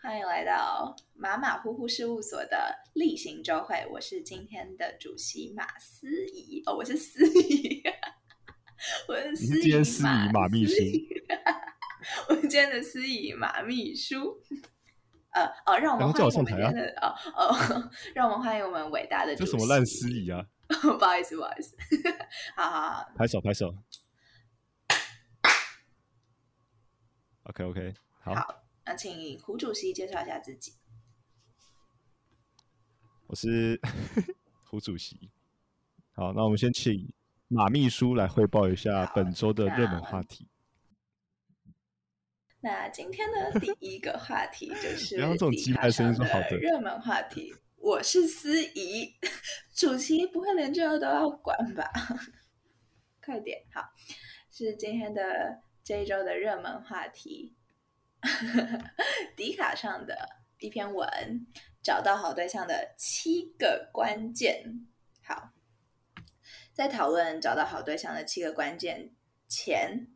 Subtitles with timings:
[0.00, 3.86] 欢迎来到马马虎虎事务所的例行周会。
[3.90, 7.82] 我是今天的主席马思怡，哦，我是思怡，
[9.08, 10.74] 我是思今天司仪马秘书，
[12.28, 14.40] 我今天的司仪马秘书。
[15.30, 20.44] 呃哦，让我们欢迎我们今天的哦哦，让我们欢迎我们伟大的这什么烂司仪啊！
[20.68, 21.74] 不好意思，不好意思，
[22.54, 23.74] 好好好，拍手拍手。
[27.44, 30.72] OK OK，好，那请胡主席介绍一下自己。
[33.26, 33.80] 我是
[34.68, 35.30] 胡主席。
[36.14, 37.12] 好，那我们先请
[37.48, 40.48] 马秘书来汇报一下本周的热门话题。
[42.60, 47.54] 那今天的第一个话题就 是这种鸡排声音是好的热门话题。
[47.76, 49.14] 我是司仪，
[49.74, 51.84] 主席不会连这个都要管吧？
[53.24, 53.82] 快点，好，
[54.50, 55.62] 是今天的。
[55.84, 57.56] 这一周的热门话题，
[59.36, 60.28] 迪卡上的
[60.58, 61.46] 一篇文，
[61.82, 64.86] 找到好对象的七个关键。
[65.22, 65.52] 好，
[66.72, 69.10] 在讨论找到好对象的七个关键
[69.48, 70.06] 前，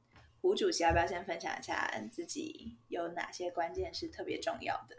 [0.40, 4.96] 胡主席要不要先分享一下自己有哪些关键是特别重要的？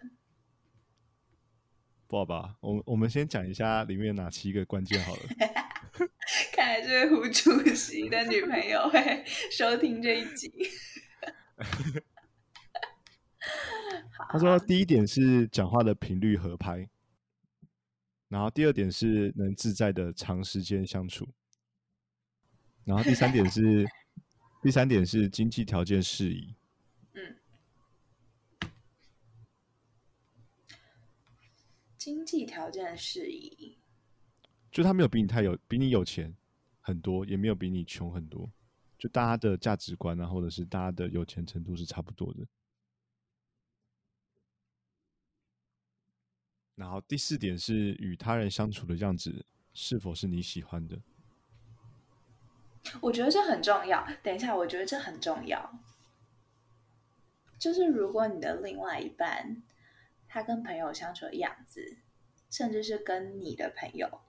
[2.08, 2.56] 不好吧？
[2.62, 5.22] 我我们先讲一下里面哪七个关键好了。
[6.54, 10.52] 看来这位胡主席的女朋友会收听这一集。
[14.30, 16.90] 他说：“第一点是讲话的频率合拍，
[18.28, 21.28] 然后第二点是能自在的长时间相处，
[22.84, 23.88] 然后第三点是
[24.62, 26.56] 第三点是经济条件适宜。
[27.14, 27.38] 嗯，
[31.98, 33.78] 经济条件适宜。”
[34.70, 36.36] 就他没有比你太有，比你有钱
[36.82, 38.52] 很多，也没有比你穷很多，
[39.00, 42.46] 就大家的价值观啊，或者是大家的有钱程度是差不多的。
[46.78, 49.44] 然后第四点是与他人相处的样子
[49.74, 51.02] 是否是你喜欢的？
[53.02, 54.08] 我觉得这很重要。
[54.22, 55.80] 等一下，我觉得这很重要。
[57.58, 59.64] 就是如果你的另外一半
[60.28, 61.98] 他跟朋友相处的样子，
[62.52, 64.22] 甚至是跟你的朋友。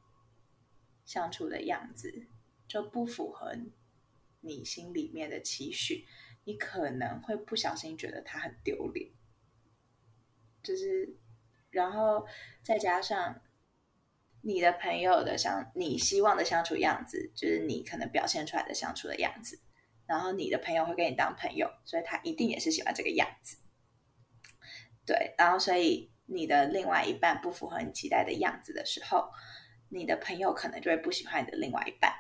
[1.05, 2.27] 相处的样子
[2.67, 3.55] 就不符合
[4.41, 6.07] 你心里面的期许，
[6.45, 9.11] 你可能会不小心觉得他很丢脸，
[10.63, 11.17] 就是，
[11.71, 12.27] 然后
[12.63, 13.41] 再加上
[14.43, 19.61] 你的朋友的相你希望的相处样子，就是你可能表现出来的相处的样子，
[20.07, 23.59] 然后你的朋友会跟你当朋友，所以他一定也是喜欢这个样子，
[25.07, 29.31] 对，然后所以你的另外一半不符合你期待的样子的时候。
[29.91, 32.13] 你的朋友可能就会不喜欢你的另外一半，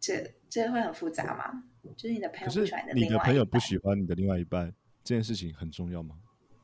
[0.00, 1.64] 这这会很复杂吗？
[1.98, 4.74] 就是你的朋友不喜欢你的另外一半，你的朋友不喜欢你的另外一半，
[5.04, 6.21] 这件事情很重要吗？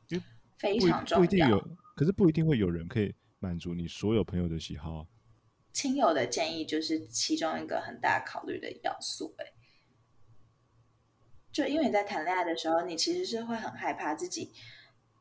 [0.08, 0.24] 因为
[0.56, 5.06] 非常重要，不一定有，可是不一定会有人可以满足你所有朋友的喜好。
[5.72, 9.34] 亲友的建议就是其中一个很大考虑的要素。
[9.38, 9.46] 哎，
[11.52, 14.52] 就因为你在谈恋爱的时候，你其实是会很害怕自己。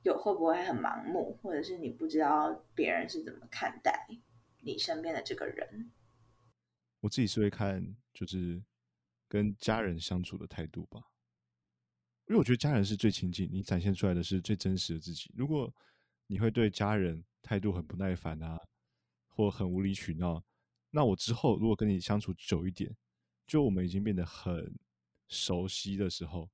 [0.03, 4.07] 有会不会很盲目，或者是你不知道别人是怎么看待
[4.61, 5.91] 你身边的这个人？
[7.01, 8.63] 我自己是会看，就是
[9.27, 11.01] 跟家人相处的态度吧，
[12.27, 15.31] 因为我觉得家人是最亲近，你展现出来的是最真实的自己。
[15.35, 15.73] 如果
[16.27, 18.59] 你会对家人态度很不耐烦啊，
[19.29, 20.43] 或很无理取闹，
[20.91, 22.95] 那我之后如果跟你相处久一点，
[23.45, 24.77] 就我们已经变得很
[25.29, 26.49] 熟悉的时候，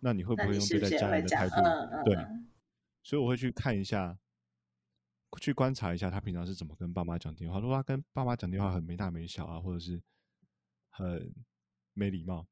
[0.00, 1.56] 那你会不会用对待家人的态度？
[2.04, 2.16] 对。
[3.02, 4.18] 所以我会去看一下，
[5.38, 7.60] 去观察一下他平常是怎么跟爸妈讲电话。
[7.60, 10.02] 如果他跟爸妈讲电话很没大没小啊，或者是
[10.88, 11.34] 很
[11.92, 12.46] 没礼貌，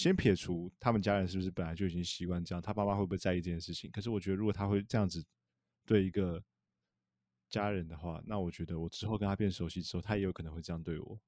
[0.00, 3.90] 先撇除他们家人是不是本来就已经习惯这样，他爸妈会不会在意这件事情？
[3.90, 5.22] 可是我觉得，如果他会这样子
[5.84, 6.42] 对一个
[7.50, 11.20] 家人的话，那我觉得我之后跟他变熟悉之后，他也有可能会这样对我。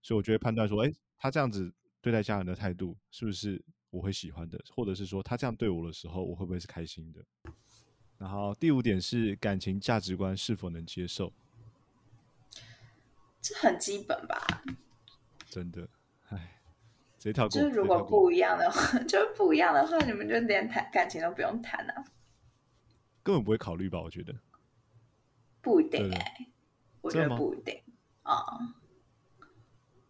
[0.00, 1.70] 所以我觉得判断说，哎，他这样子
[2.00, 7.22] 对待家人的态度是不是我会喜欢的，或者是说他这样对我的时候，我会不会是开心的？
[8.16, 11.30] 然后第五点是感情价值观是否能接受，
[13.42, 14.62] 这很基本吧？
[15.50, 15.88] 真的，
[17.32, 22.04] 就是如果不一样的话， 就不一样的话，你们就连谈感情都不用谈了，
[23.22, 24.00] 根本不会考虑吧？
[24.00, 24.34] 我觉得
[25.62, 26.46] 不一定哎，
[27.00, 27.82] 我觉得不一定
[28.22, 28.44] 啊。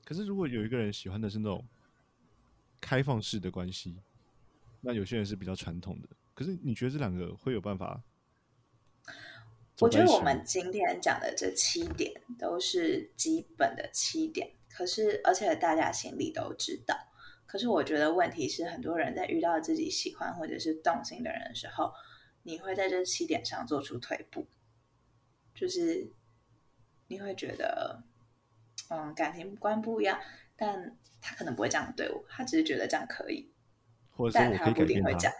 [0.05, 1.64] 可是如果有一个人喜欢的是那种
[2.81, 4.02] 开放式的关系，
[4.81, 6.08] 那有些人是比较传统的。
[6.34, 8.02] 可是你觉得这两个会有办法？
[9.81, 16.96] 我觉得我们今天讲的这七点都是基本的七点，可是而且大家心里都知道。
[17.46, 21.92] 可是我觉得问题是，很多人在遇到自己喜欢或者是动心的人的时候，
[22.42, 24.48] 你会在这起点上做出退步，
[25.54, 26.10] 就是
[27.06, 28.02] 你会觉得，
[28.90, 30.18] 嗯，感情观不一样，
[30.56, 33.52] 但他可能不会这样对我，他只是觉得这样可以，
[34.10, 35.34] 或者但他不一定会这样。。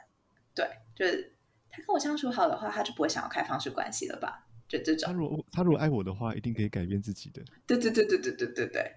[0.54, 1.34] 对，就是
[1.69, 4.46] 他跟我相处好的话，他就不会想要开放式关系了吧？
[4.69, 5.08] 就这种。
[5.08, 7.42] 他如果他如果爱我的话，一定可以改变自己的。
[7.66, 8.94] 对对对对对对对对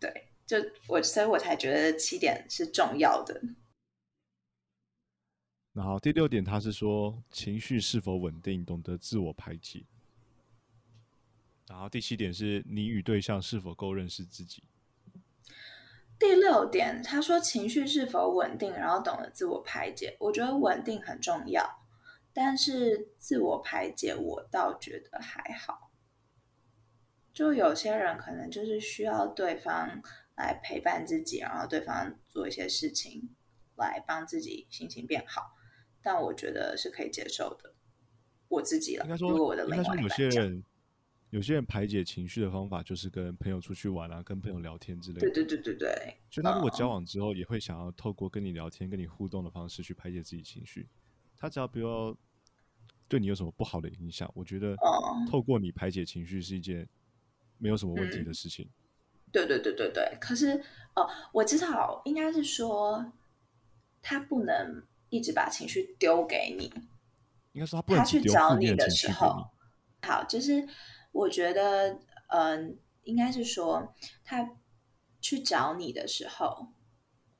[0.00, 0.56] 对，就
[0.86, 3.40] 我，所以我才觉得七点是重要的。
[5.72, 9.84] 然后第六点，他是说情绪是否稳定，懂得自我排解。
[11.68, 14.62] 然后第七点是你与对象是否够认识自己。
[16.18, 20.16] 第六点，他说情绪是否稳定，然后懂得自我排解。
[20.18, 21.86] 我觉得稳定很重要，
[22.32, 25.87] 但是自我排解我倒觉得还好。
[27.38, 30.02] 就有些人可能就是需要对方
[30.34, 33.28] 来陪伴自己，然后对方做一些事情
[33.76, 35.54] 来帮自己心情变好，
[36.02, 37.72] 但我觉得是可以接受的。
[38.48, 40.64] 我自己了，应该说如果我的，另外有些人，
[41.30, 45.30] 有些人排解情绪的方法就是跟朋友出去玩啊，跟朋友聊天之类的。
[45.30, 50.88] 对对对对对，所以他如果嗯交往之后，也会想要透过跟你聊天、跟你互动的方式去排解自己情绪。
[51.36, 52.16] 他只要不要
[53.06, 56.88] 对你有什么不好的影响，我觉得嗯透过你排解情绪是一件
[57.58, 58.24] 没有什么问题嗯。
[58.24, 58.68] 的事情。
[59.30, 60.58] 对对对对对，可是
[60.96, 63.12] 哦，我知道应该是说，
[64.00, 66.72] 他不能一直把情绪丢给你，
[67.52, 69.50] 应该说他去找你的时候，
[70.02, 70.66] 好，就是
[71.12, 73.94] 我觉得，嗯、应该是说
[74.24, 74.56] 他
[75.20, 76.68] 去找你的时候，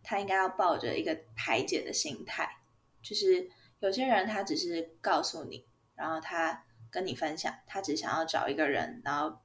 [0.03, 2.59] 他应该要抱着一个排解的心态，
[3.01, 3.49] 就是
[3.81, 9.39] 有些人他只是告诉你，然后他跟你分享，他只想要找一个人，然后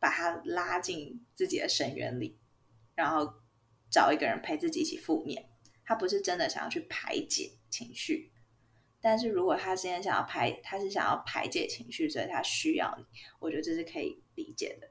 [0.00, 2.36] 把他拉进自己的深渊里，
[2.96, 3.34] 然后
[3.88, 5.48] 找一个人陪自己一起负面，
[5.84, 8.32] 他不是真的想要去排解情绪。
[9.02, 13.04] 但是如果他今天想要排，他是想要排解情绪，所以他需要你，
[13.38, 14.88] 我觉得这是可以理解的。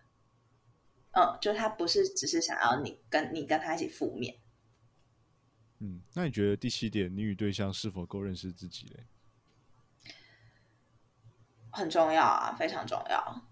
[1.11, 4.39] 嗯，就他不是只是想要你跟你跟他一起负面，
[5.79, 9.05] 嗯，那你觉得第七点，你与对象是否够认识自己嘞？
[11.71, 13.47] 很重要啊，非常重要。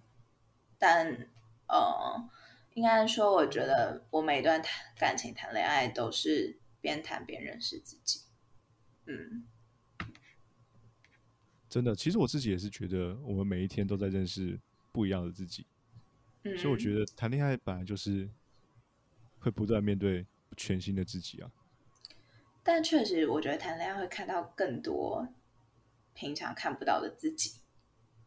[0.79, 1.29] 但
[1.67, 2.29] 呃，
[2.73, 8.21] 应该说，我觉得我每一段谈感情、谈恋爱都是边谈边认识自己。
[9.05, 9.45] 嗯，
[11.69, 14.59] 真的，其实我自己也是觉得，我们每一天都在认识
[14.91, 15.65] 不一样的自己，
[16.43, 18.29] 嗯所以我觉得谈恋爱本来就是
[19.39, 20.25] 会不断面对
[20.55, 21.51] 全新的自己啊。
[22.63, 25.27] 但确实，我觉得谈恋爱会看到更多
[26.13, 27.59] 平常看不到的自己，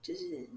[0.00, 0.48] 就是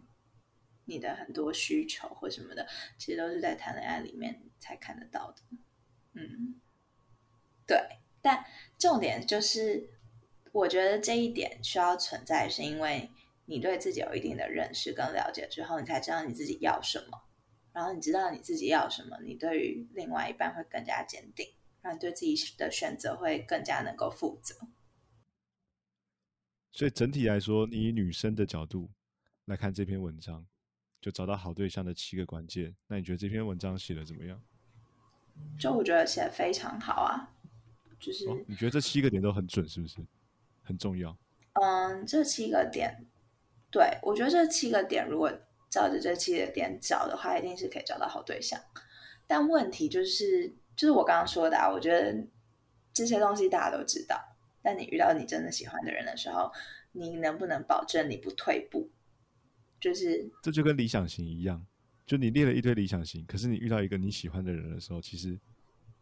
[0.86, 5.42] 你的很多需求或什么的，其实都是在谈恋爱里面才看得到的。
[6.14, 6.60] 嗯，
[7.66, 7.78] 对。
[8.22, 8.46] 但
[8.78, 9.90] 重点就是，
[10.52, 13.10] 我觉得这一点需要存在，是因为
[13.46, 17.22] 你对自己有一定的认识跟了解之后，你才知道你自己要什么。
[17.74, 21.54] 然后你知道你自己要什么，你对于另外一半会更加坚定。
[21.82, 24.56] 让你对自己的选择会更加能够负责。
[26.72, 28.90] 所以整体来说，你以女生的角度
[29.44, 30.48] 来看这篇文章，
[31.04, 32.74] 就找到好对象的七个关键。
[32.88, 34.42] 那你觉得这篇文章写的怎么样？
[35.60, 37.28] 就我觉得写的非常好啊，
[38.00, 39.98] 就是、哦，你觉得这七个点都很准，是不是？
[40.64, 41.18] 很重要。
[41.62, 43.06] 嗯，这七个点，
[43.70, 45.30] 对我觉得这七个点如果
[45.70, 48.58] 照着这七个点找的话，一定是可以找到好对象。
[49.28, 52.26] 但问题就是，就是我刚刚说的啊，我觉得
[52.94, 54.18] 这些东西大家都知道，
[54.62, 56.50] 但你遇到你真的喜欢的人的时候，
[56.94, 58.90] 你能不能保证你不退步？
[59.84, 61.62] 就是这就跟理想型一样，
[62.06, 65.38] 就你列了一堆理想型，可是你遇到一个你喜欢的人的时候，其实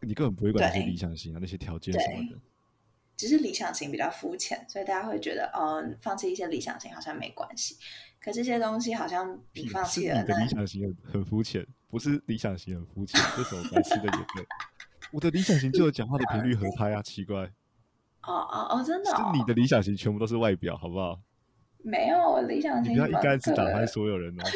[0.02, 2.40] 你根本不会管那些理想型啊、那些条件什么的。
[3.18, 7.76] 只是理想型比较肤浅，所以大家会觉得，哦，放弃一些理想型好像没关系。
[8.20, 14.46] 可这些东西好像你屁放是你的弃了那理想型很很肤浅，不是理想型很肤浅，这什么白痴的言论？
[15.12, 17.46] 我的理想型就有讲话的频率合拍啊，奇怪，
[18.22, 21.20] 哦哦哦，真的、是哦，你的理想型全部都是外表，好不好？
[21.84, 24.44] 没有我理想你不要一竿子打翻所有人哦。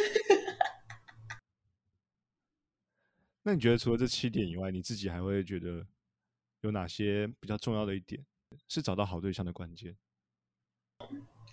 [3.44, 5.86] 那你觉得除了这七点以外，你自己还会觉得
[6.62, 8.24] 有哪些比较重要的一点
[8.68, 9.96] 是找到好对象的关键？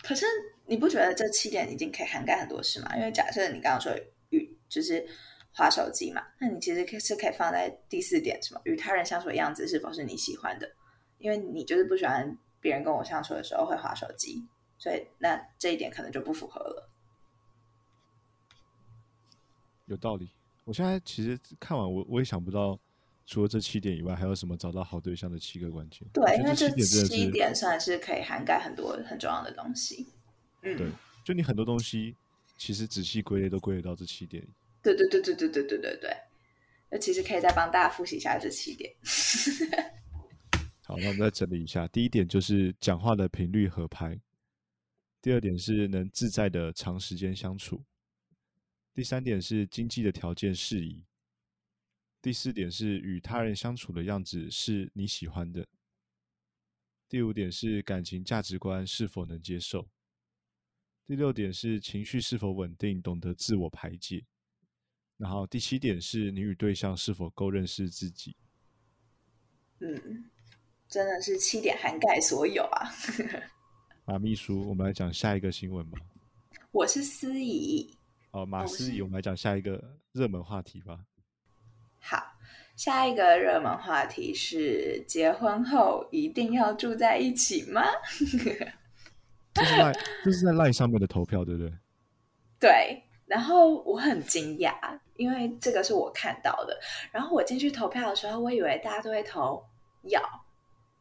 [0.01, 0.25] 可是
[0.65, 2.95] 你不觉得这七点已经可以涵盖很多事吗？
[2.95, 3.93] 因为假设你刚刚说
[4.29, 5.05] 与就是
[5.51, 10.69] 划手机嘛，那你其实可以是可以放在第四点，什么与他人相处的样子是否是你喜欢的？
[11.19, 14.43] 因为你就是不喜欢别人跟我相处的时候会划手机，
[14.83, 16.89] 所以那这一点可能就不符合了。
[19.85, 20.29] 有道理。
[20.65, 22.77] 我现在其实看完我我也想不到
[23.25, 26.05] 除了这七点以外，还有什么找到好对象的七个关键？
[26.11, 26.69] 对，因为这
[27.05, 30.09] 七点算是可以涵盖很多很重要的东西。
[30.63, 30.91] 嗯，对，
[31.23, 32.13] 就你很多东西
[32.57, 34.45] 其实仔细归类都归类到这七点。
[34.81, 36.17] 对对对对对对对对对。
[36.89, 38.93] 那其实可以再帮大家复习一下这七点。
[40.83, 41.87] 好，那我们再整理一下。
[41.87, 44.19] 第一点就是讲话的频率合拍。
[45.23, 47.81] 第二点是能自在的长时间相处。
[48.93, 51.05] 第三点是经济的条件适宜。
[52.21, 55.65] 第四点是与他人相处的样子是你喜欢的。
[57.07, 59.87] 第五点是感情价值观是否能接受。
[61.05, 64.25] 第六点是情绪是否稳定，懂得自我排解。
[65.15, 68.35] 然后第七点是你与对象是否够认识自己。
[69.79, 70.29] 嗯，
[70.89, 72.91] 真的是七点涵盖所有啊。
[74.05, 75.97] 马秘书，我们来讲下一个新闻吧。
[76.73, 77.97] 我是司仪。
[78.31, 79.81] 哦，马司仪，我们来讲下一个
[80.11, 80.99] 热门话题吧。
[82.01, 82.21] 好，
[82.75, 87.81] 下一个热门话题是：结婚后一定要住在一起吗？
[89.53, 89.93] 这是在
[90.25, 91.71] 这是在 LINE 上面的投票，对不对？
[92.59, 93.03] 对。
[93.25, 96.77] 然后我很惊讶，因为这个是我看到的。
[97.09, 99.63] 然后我进去投票的时候，我以为大家都会投
[100.09, 100.21] 要。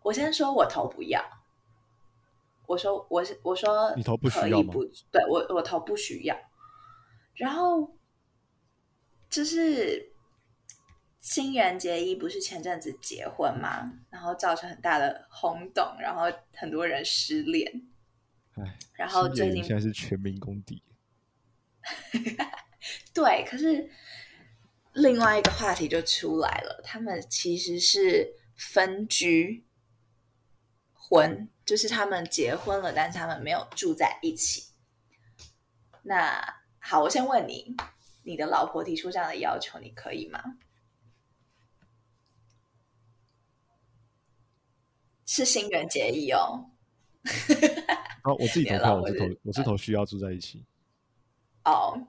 [0.03, 1.21] 我先说我投不要。
[2.73, 4.73] 我说我是我说你投不需要吗？
[5.11, 6.35] 对我我投不需要。
[7.35, 7.99] 然后
[9.29, 10.11] 就是
[11.21, 13.93] 新垣结衣不是前阵子结婚吗？
[14.09, 16.23] 然后造成很大的轰动，然后
[16.55, 17.83] 很多人失恋。
[18.55, 20.83] 哎，然后最近现在是全民公敌。
[23.13, 23.91] 对，可是
[24.95, 29.67] 另外一个话题就出来了，他们其实是分居
[31.13, 34.73] 婚，就是他们结婚了，但是他们没有住在一起。
[36.05, 36.43] 那
[36.79, 37.77] 好，我先问你，
[38.23, 40.43] 你的老婆提出这样的要求，你可以吗？
[45.27, 46.71] 是新人结义哦。
[48.25, 50.65] 好，我自己 投票，我是投，我是投需要住在一起。
[51.65, 52.09] 哦，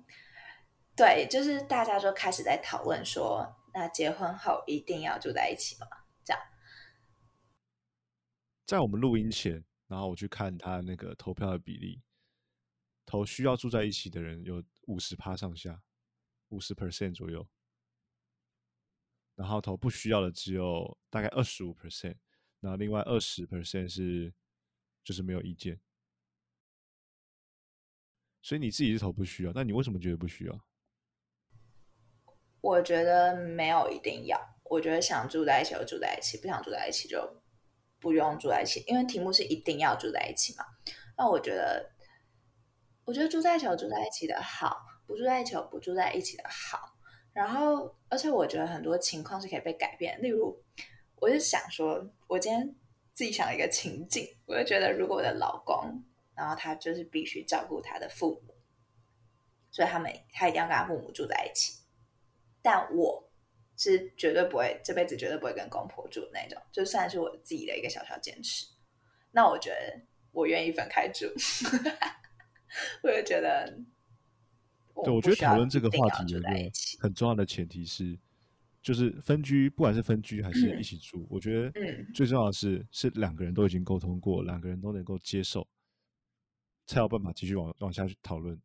[0.95, 5.87] 对，就是大家就开始在讨论说，那结婚后一定要住在一起吗？
[8.73, 12.01] 在我们录音前，然后我去看他那个投票的比例，
[13.05, 15.79] 投需要住在一起的人有五十趴上下，
[16.49, 17.47] 五十 percent 左右，
[19.35, 22.15] 然后投不需要的只有大概二十五 percent，
[22.61, 24.33] 然后另外二十 percent 是
[25.03, 25.79] 就是没有意见。
[28.41, 30.65] 所以你自己是投不需要，那你为什么觉得不需要？
[32.59, 37.42] 我觉得没有一定要，我觉得想住在一起就住在一起，不想住在一起就
[38.03, 38.83] 不用住在一起。
[38.85, 40.63] 因为题目是一定要住在一起嘛。
[41.17, 41.89] 那我觉得，
[43.05, 46.93] 我觉得住在一起有住在一起的好，不住在一起有不住在一起的好。
[47.33, 50.21] 然后，而且我觉得很多情况是可以被改变。
[50.21, 50.61] 例如，
[51.15, 52.75] 我就想说，我今天
[53.13, 56.03] 自己想了一个情境，我就觉得如果我的老公。
[56.35, 58.55] 然后他就是必须照顾他的父母，
[59.69, 61.77] 所以他们他一定要跟他父母住在一起。
[62.59, 63.29] 但我
[63.91, 68.65] 是绝对不会这辈子绝对不会跟公婆住的那种，就算是我自己的一个小小坚持。
[69.31, 71.25] 那我觉得我愿意分开住，
[73.01, 73.65] 我就觉得，
[75.03, 76.49] 对，我觉得讨论这个话题有一个
[76.99, 78.17] 很重要的前提是，
[78.81, 81.71] 就是分居，不管是分居还是一起住，我觉得
[82.13, 85.67] 最重要的是是两个人都已经沟通过，两个人都能够接受。
[86.85, 88.61] 才有办法继续往往下去讨论。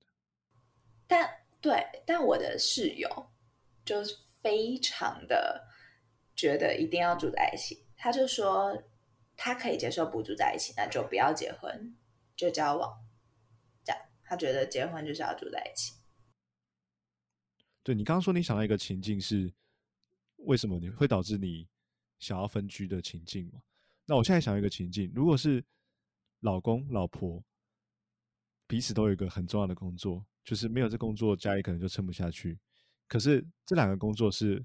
[1.07, 3.09] 但对，但我的室友
[3.85, 5.69] 就是非常的
[6.35, 7.87] 觉得一定要住在一起。
[7.97, 8.85] 他就说
[9.37, 11.97] 他可以接受不住在一起，那就不要结婚，
[12.37, 13.05] 就交往。
[13.85, 15.95] 这样，他觉得结婚就是要住在一起。
[17.83, 19.53] 对你刚刚说你想到一个情境是
[20.37, 21.69] 为什么你会导致你
[22.19, 23.63] 想要分居的情境嘛？
[24.07, 25.65] 那我现在想一个情境，如果是
[26.41, 27.45] 老公老婆。
[28.71, 32.59] 彼此都有一个很重要的工作，就是没有这工作，家里可能就撑不下去。
[33.09, 34.65] 可是这两个工作是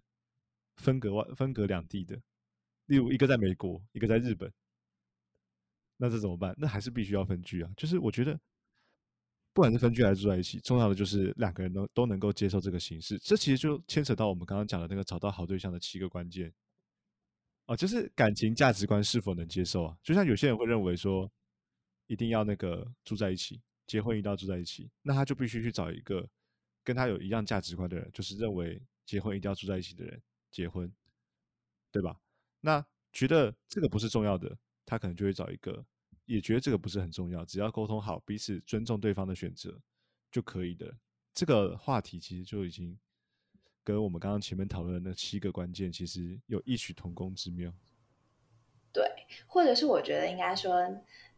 [0.75, 2.15] 分隔外、分隔两地的，
[2.85, 4.51] 例如一个在美国，一个在日本，
[5.97, 6.53] 那这怎么办？
[6.57, 7.71] 那还是必须要分居啊！
[7.75, 8.39] 就是我觉得，
[9.53, 13.17] 不管是分居还是住在一起，重要的就是两个人都都能够接受这个形式。
[13.19, 16.53] 这其实就牵扯到我们刚刚讲的那个找到好对象的七个关键
[17.65, 19.97] 哦，就是感情价值观是否能接受啊？
[20.03, 21.31] 就像有些人会认为说，
[22.07, 23.61] 一定要那个住在一起。
[23.85, 26.25] 结婚一定要住在一起，那他就必须去找一个
[26.83, 30.21] 跟他有一样价值观的人，就是认为结婚一定要住在一起的人
[30.51, 30.91] 结婚，
[31.91, 32.19] 对吧？
[32.61, 35.85] 那觉得这个不是重要的，他可能就会找一个
[36.25, 39.79] 也觉得这个不是很重要，只要沟通好，彼此尊重对方的选择
[40.31, 40.95] 就可以的。
[41.33, 42.97] 这个话题其实就已经
[43.83, 47.73] 跟我们刚刚前面讨论的那七个关键，其实有异曲同工之妙。
[48.93, 49.03] 对，
[49.47, 50.73] 或者是我觉得应该说，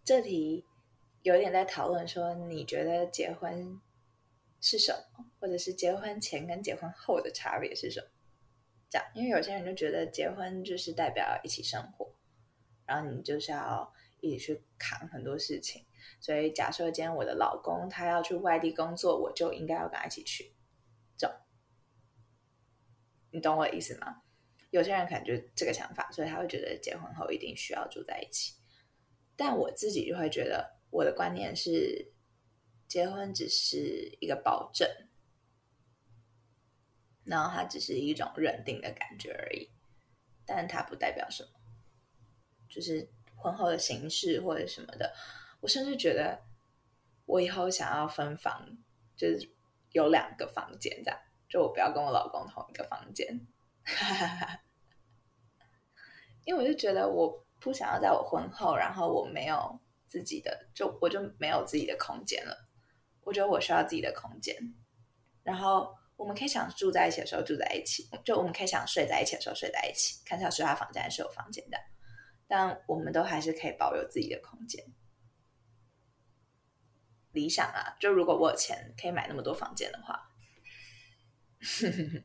[0.04, 0.66] 这题
[1.24, 3.80] 有点在讨论说，你觉得结婚
[4.68, 8.08] 是什么，或者是结婚前跟结婚后的差别是什么？
[8.90, 12.16] 这样，因为有些人就觉得结婚就是代表一起生活，
[12.88, 15.86] 然后你就是要一起去扛很多事情。
[16.20, 20.56] 所以假设今天我的老公他要去外地工作，我就应该要跟他一起去。
[21.16, 21.32] 这，
[23.30, 24.24] 你懂我的意思吗？
[24.72, 28.56] 有些人可能就这个想法，所以他会觉得结婚后一定需要住在一起。
[29.36, 32.15] 但我自己就会觉得，我的观念是，
[32.88, 34.88] 结婚只是一个保证，
[37.24, 39.70] 然后它只是一种认定的感觉而已，
[40.46, 41.50] 但它不代表什么，
[42.70, 45.14] 就是婚后的形式或者什么的。
[45.62, 46.44] 我甚至觉得，
[47.26, 48.78] 我以后想要分房，
[49.16, 49.52] 就是
[49.92, 53.48] 有两个房间这样，就我不要跟我老公同一个房间。
[56.46, 62.65] 因为我就觉得我不想要在我婚后，然后我没有自己的，就我就没有自己的空间了。
[63.26, 64.56] 我觉得我需要自己的空间，
[65.44, 71.78] 然后我们可以想住在一起的时候住在一起，就我们可以想睡在一起的时候睡在一起，看是要睡他房间还是我房间的，
[72.48, 74.86] 但我们都还是可以保有自己的空间。
[77.32, 80.32] 理想啊，就如果我有钱可以买那么多房间的话。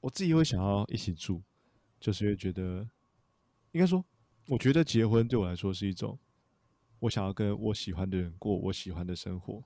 [0.00, 1.42] 我自己会想要一起住，
[1.98, 2.88] 就是会觉得，
[3.72, 4.04] 应该说，
[4.46, 6.18] 我觉得结婚对我来说是一种，
[7.00, 9.64] 我想要跟我喜欢的人过我喜欢的生活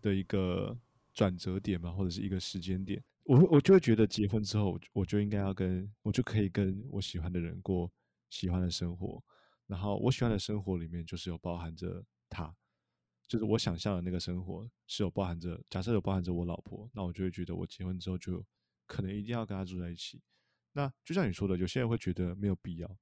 [0.00, 0.76] 的一个
[1.14, 3.02] 转折点嘛，或者是一个时间点。
[3.24, 7.90] 我我就会觉得结婚之后，我就应该要跟我就可以跟我喜欢的人过
[8.30, 9.22] 喜欢的生活，
[9.66, 12.54] 然后我喜欢的生活里面就是有包含着他。
[13.26, 18.42] 就是我想象的那个生活是有包含着，假设有包含着我老婆，那我就会觉得我结婚之后就
[18.86, 20.22] 可能一定要跟她住在一起。
[20.72, 22.98] 那就像你说的，有些人会觉得没有必要。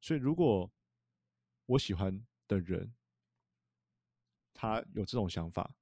[0.00, 0.68] 所以如果
[1.68, 2.92] 我喜欢的人
[4.54, 5.72] 他有这种想法，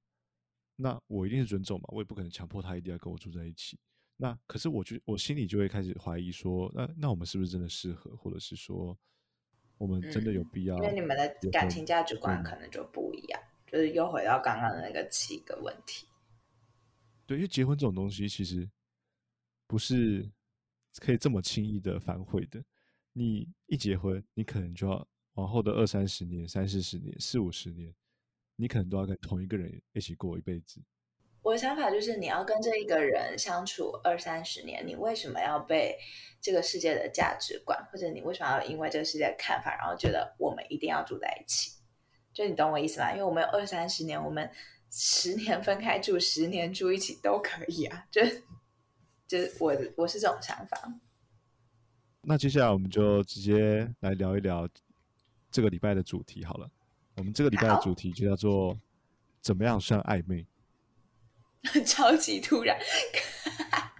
[0.75, 3.79] 那我一定是尊重嘛，我也不可能强迫他一定要跟我住在一起。
[4.17, 8.97] 那可是我就我心里就会开始怀疑说，那那我们是不是真的适合，或者是说
[9.77, 10.75] 我们真的有必要？
[10.75, 13.41] 因为你们的感情价值观可能就不一样。
[13.69, 16.07] 就是又回到刚刚的那个七个问题。
[17.25, 18.65] 对，因为结婚这种东西其实
[19.67, 20.25] 不是
[21.01, 22.63] 可以这么轻易的反悔的。
[23.11, 25.05] 你一结婚，你可能就要
[25.37, 27.93] 往后的二三十年、三四十年、四五十年，
[28.55, 30.81] 你可能都要跟同一个人一起过一辈子。
[31.43, 35.95] 我的想法就是，你要跟这一个人相处二三十年，你为什么要被
[36.41, 41.71] 这个世界的价值观，或者你为什么要因为这个世界的看法，然后觉得我们一定要住在一起？
[42.33, 43.11] 就你懂我意思吗？
[43.11, 44.49] 因为我们有二三十年，我们
[44.89, 48.05] 十年分开住，十年住一起都可以啊。
[48.09, 48.21] 就
[49.27, 50.99] 就是我我是这种想法。
[52.23, 54.67] 那接下来我们就直接来聊一聊
[55.51, 56.69] 这个礼拜的主题好了。
[57.15, 58.79] 我们这个礼拜的主题就叫做
[59.41, 60.45] 怎么样算暧昧？
[61.85, 62.77] 超级突然，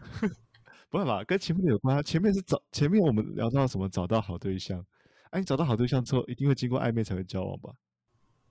[0.89, 1.23] 不会吧？
[1.23, 2.01] 跟前面有关。
[2.03, 3.89] 前面是找前面我们聊到什么？
[3.89, 4.86] 找到好对象。
[5.31, 7.73] 哎，你找到好对象之后，一定会经过暧昧才会交往吧？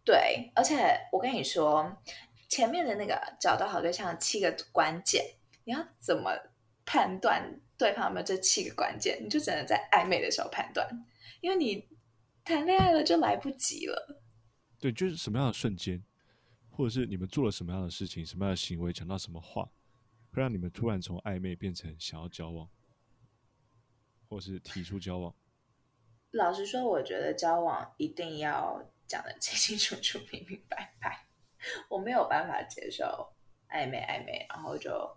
[0.05, 1.97] 对，而且我跟你说，
[2.49, 5.25] 前面的那个找到好对象的七个关键，
[5.65, 6.31] 你要怎么
[6.85, 9.19] 判断对方有没有这七个关键？
[9.25, 10.87] 你就只能在暧昧的时候判断，
[11.41, 11.89] 因为你
[12.47, 14.23] 谈恋爱了就来不及了。
[14.79, 16.03] 对，就是什么样的瞬间，
[16.71, 19.69] 或者是你们做了什么样的事情、什么样的行为、讲到什么话，
[20.33, 22.69] 会让你们突然从暧昧变成想要交往，
[24.29, 25.35] 或是提出交往？
[26.33, 28.91] 老实说，我觉得交往一定要。
[29.09, 31.29] 讲的清清楚楚、明明白白，
[31.89, 33.33] 我没有办法接受
[33.69, 35.17] 暧昧暧昧，然后就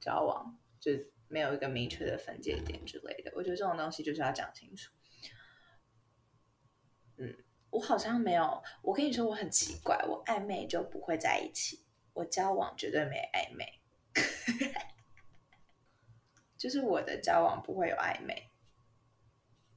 [0.00, 0.90] 交往，就
[1.28, 3.32] 没有一个明确的分界点之类的。
[3.36, 4.90] 我觉得这种东西就是要讲清楚。
[7.70, 8.62] 我好像没有。
[8.82, 13.80] 我跟你说，我很奇怪，我暧昧就不会在一起，我交往绝对没暧昧，
[16.56, 18.50] 就是我的交往不会有暧昧，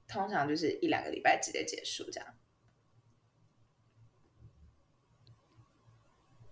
[0.08, 2.36] 通常就是一两个礼拜直接结束这样。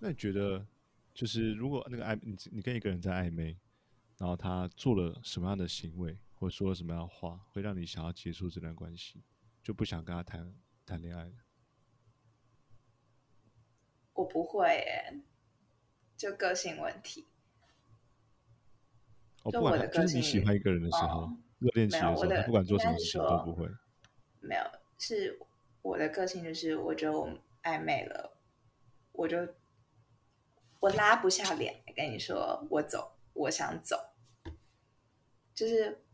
[0.01, 0.65] 那你觉得，
[1.13, 3.57] 就是如果那个暧你你跟一个人在暧昧，
[4.17, 9.21] 然后他做了什么样的行为，或者说了什么样的话，会让你想要结束这段关系，
[9.63, 10.53] 就不想跟他谈
[10.89, 11.31] 谈恋爱了？
[14.13, 15.21] 我不会耶，
[16.17, 17.27] 就个性问题。
[19.43, 23.69] 哦，不管就是你喜欢一个人的时候，热恋期的时候，他不管做什么事情都不会。
[24.41, 24.61] 没有，
[24.97, 25.39] 是
[25.83, 27.29] 我的个性就是，我觉得我
[27.61, 28.35] 暧昧了，
[29.11, 29.37] 我就。
[30.81, 33.97] 我拉不下脸来跟你说我走，我想走，
[35.53, 36.05] 就是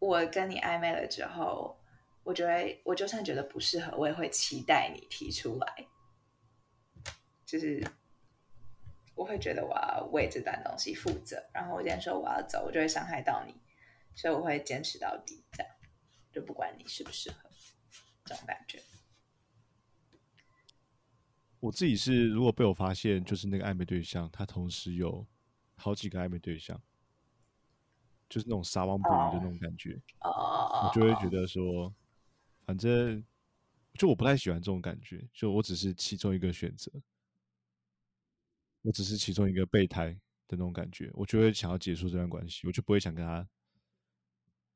[0.00, 1.77] 我跟你暧昧了之后，
[2.28, 5.86] 我觉得我就算觉得不适合，我也会期待你提出来，
[7.46, 7.82] 就是
[9.14, 13.54] 我会觉得我要为这段东西负责，然后我今天说我要走，我就会伤害到你，
[14.14, 15.72] 所以我会坚持到底，这样
[16.30, 17.48] 就不管你适不适合，
[18.26, 18.78] 这种感觉。
[21.60, 25.26] 我自己是，如果被我发现，就是那个暧昧对象，他同时有
[25.76, 26.78] 好几个暧昧对象，
[28.28, 31.90] 就是那种撒网捕鱼的那种感觉，哦，我就会觉得说，
[32.68, 33.24] 反正
[33.94, 36.92] 就我不太喜欢这种感觉，就我只是其中一个选择，
[38.82, 40.12] 我只是其中一个备胎
[40.46, 43.48] 的那种感觉，我就会想要结束这段关系，我就不会想跟他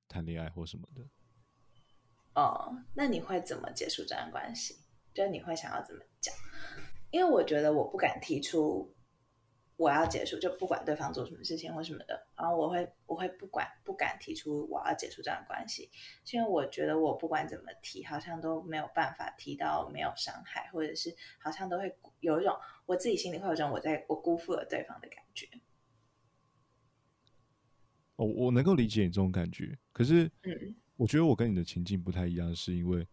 [0.08, 1.06] 谈恋爱或什么的。
[2.32, 4.78] 哦，那你会怎么结束这段关系？
[5.12, 6.34] 就你会想要怎么讲？
[7.10, 8.96] 因为我觉得我不敢提出
[9.76, 15.90] 我要结束，就不管对方做什么事情或什么的，然后我会我会不管不敢提出我要结束这段关系，
[16.24, 22.54] 是因为我觉得我不管怎么提，好像都没有办法提到没有伤害，或者是好像都会有一种
[22.86, 25.48] 我自己心里会有种我在我辜负了对方的感觉。
[28.16, 33.08] 哦，我能够理解你这种感觉，可是，嗯，我觉得我跟你的情境不太一样，是因为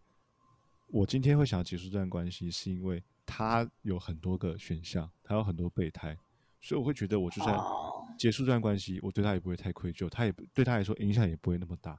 [0.88, 6.16] 我今天会想要结束这段关系，是因为他有很多个选项，他有很多备胎，
[6.60, 8.06] 所以我会觉得我就算哦。
[8.18, 11.98] 结束这段关系，我对他也不会太愧疚，他也不对他来说影响也不会那么大。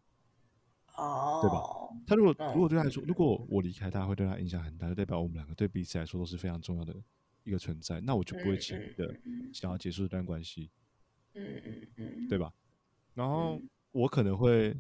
[0.98, 2.06] 哦，对吧？
[2.06, 6.96] 他如果嗯如果对他来说，如果我离开他会对他影响很大，就代表我们两个对彼此来说都是非常重要的
[7.44, 9.52] 一个存在，那我就不会轻易的嗯。
[9.54, 10.70] 想要结束这段关系，
[11.34, 12.54] 嗯嗯嗯，对吧？
[13.14, 13.70] 然后嗯。
[13.92, 14.80] 我可能会，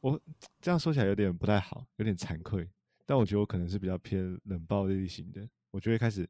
[0.00, 0.20] 我
[0.60, 2.68] 这样说起来有点不太好，有点惭愧，
[3.06, 6.28] 但我觉得我可能是比较偏冷暴力型的，我就会开始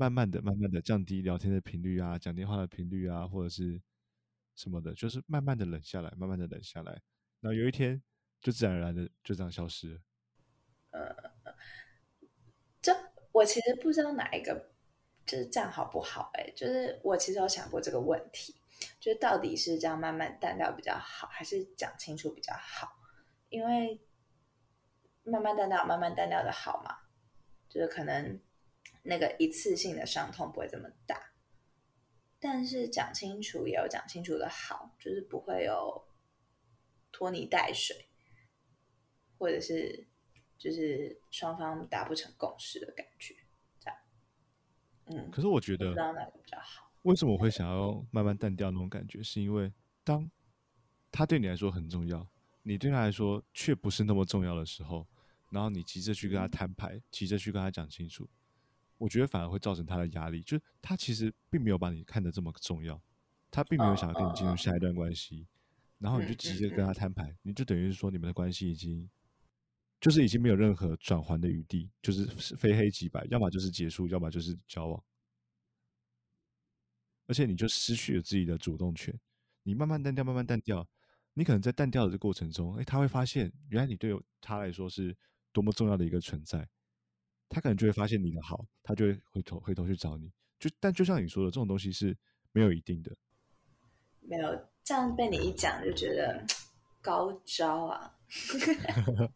[0.00, 3.78] 慢慢的、慢慢的降低聊天的频率啊，讲电话的频率啊，或者是
[4.56, 7.02] 什么的，就是慢慢的冷下来，慢慢的冷下来，
[7.40, 8.02] 然后有一天
[8.40, 10.00] 就自然而然的就这样消失了。
[12.80, 12.96] 这
[13.32, 14.70] 我其实不知道哪一个
[15.26, 18.54] 就是这样好不好、哎，就是我其实有想过这个问题，
[18.98, 22.96] 就是到底是这样慢慢淡掉比较好，还是讲清楚比较好？
[23.50, 24.00] 因为
[25.24, 27.00] 慢慢淡掉，慢慢淡掉的好嘛，
[27.68, 28.40] 就是可能
[29.02, 31.32] 那个一次性的伤痛不会这么大，
[32.38, 36.06] 但是讲清楚也有讲清楚的好，就是不会有
[37.10, 38.08] 拖泥带水，
[39.38, 40.06] 或者是
[40.58, 43.34] 就是双方达不成共识的感觉，
[43.78, 43.98] 这样。
[45.06, 46.90] 嗯，可是我觉得不知，道哪个比较好。
[47.02, 49.72] 为什么我会想要慢慢淡掉那种感觉，是因为
[50.04, 50.30] 当
[51.10, 52.28] 他对你来说很重要，
[52.62, 55.06] 你对他来说却不是那么重要的时候，
[55.50, 58.28] 然后你急着去跟他摊牌，急着去跟他讲清楚，
[59.00, 63.00] 我觉得反而会造成他的压力，就是他其实并没有把你看得这么重要，
[63.50, 65.46] 他并没有想要跟你进入下一段关系，
[65.98, 69.08] 然后你就直接跟他摊牌，你就等于是说你们的关系已经。
[70.00, 72.24] 就是已经没有任何转换的余地，就是
[72.56, 75.04] 非黑即白，要么就是结束，要么就是交往。
[77.26, 79.14] 而且你就失去了自己的主动权。
[79.62, 80.88] 你慢慢淡掉，慢慢淡掉，
[81.34, 85.14] 你可能在淡掉的这过程中，哎，他会发现原来你对他来说是
[85.52, 86.66] 多么重要的一个存在。
[87.50, 90.32] 他可能就会发现你的好，他就会回头回头去找你。
[90.58, 92.16] 就但就像你说的，这种东西是
[92.52, 93.14] 没有一定的。
[94.20, 96.46] 没有这样被你一讲，就觉得
[97.00, 98.16] 高招啊！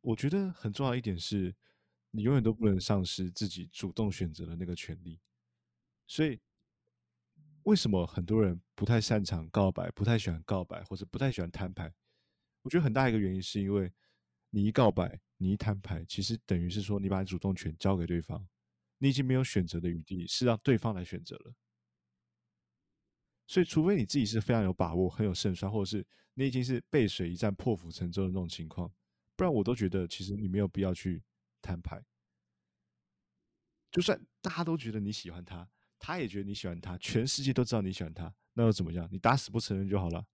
[0.00, 1.54] 我觉得很重要一点是，
[2.10, 5.18] 你永远都不能丧失自己主动选择的那个权利。
[6.06, 6.38] 所以，
[7.64, 11.92] 为什么很多人不太擅长告白，不太喜欢告白，或者不太喜欢摊牌？
[12.62, 13.90] 我觉得很大一个原因是因为
[14.54, 18.46] 你一告白，你一摊牌，其实等于是说你把主动权交给对方，
[18.98, 21.52] 你已经没有选择的余地，是让对方来选择了。
[23.48, 28.88] 所以，除非你自己是非常有把握、很有胜算，或者是你已经是背水一战、破釜沉舟的那种情况，
[29.34, 31.20] 不然我都觉得其实你没有必要去
[31.60, 32.00] 摊牌。
[33.90, 39.08] 就算大家都觉得你喜欢他，他也觉得你喜欢他，全世界都知道你喜欢他，那又怎么样？
[39.10, 40.24] 你打死不承认就好了，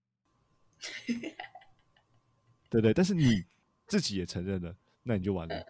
[2.69, 2.93] 对不对？
[2.93, 3.43] 但是你
[3.91, 4.73] 自己也承认了，
[5.03, 5.65] 那你就完了。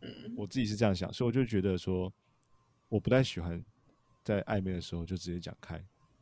[0.00, 2.12] 嗯我自己是这样想，所以我就觉得说，
[2.88, 3.64] 我不太喜欢
[4.24, 5.80] 在暧昧的时候就直接讲开，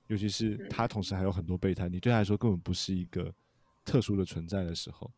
[0.09, 3.35] 尤其是他同时还有很多备胎，你对他来说根本不是一个
[3.87, 5.11] 特殊的存在的时候。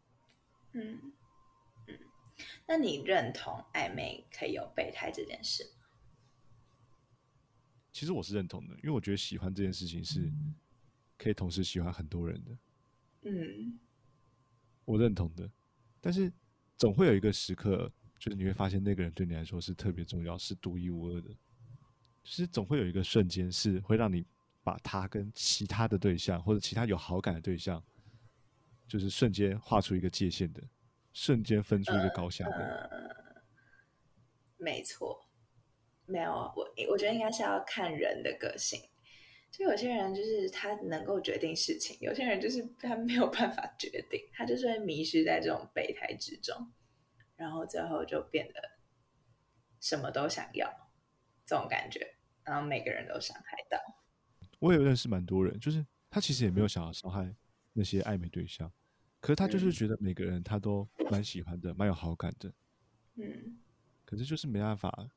[0.74, 0.96] 嗯
[1.88, 1.98] 嗯，
[2.68, 5.68] 那你认同暧昧可以有备胎这件事？
[7.90, 10.32] 其实我是认同的，因为我觉得喜欢这件事情是
[11.16, 12.56] 可以同时喜欢很多人的，
[13.22, 13.76] 嗯
[14.88, 15.48] 我认同的。
[16.00, 16.32] 但是
[16.78, 21.28] 总会有一个时刻，就是你会发现那个人对你来说是特别重要，是独一无二的。
[22.24, 24.24] 其实总会有一个瞬间是会让你
[24.62, 27.82] 把他跟其他的对象或者其他有好感的对象，
[28.86, 30.62] 就是瞬间画出一个界限的，
[31.12, 32.90] 瞬间分出一个高下的。
[34.56, 35.20] 没错，
[36.06, 38.80] 没有啊我，我觉得应该是要看人的个性。
[39.58, 46.72] 就有些人就是他能够决定事情，有些人就是 他没有办法决定，他就是会迷失在这种备胎之中，
[47.34, 48.54] 然后最后就变得
[49.80, 50.92] 什么都想要
[51.44, 53.78] 这种感觉，然后每个人都伤害到。
[54.60, 57.34] 我也认识蛮多人，就是他其实也没有想要伤害
[57.72, 58.72] 那些暧昧对象，
[59.20, 62.52] 可是他就是觉得每个人他都蛮喜欢的，蛮有好感的，
[63.16, 63.58] 嗯，
[64.04, 65.10] 可是就是没办法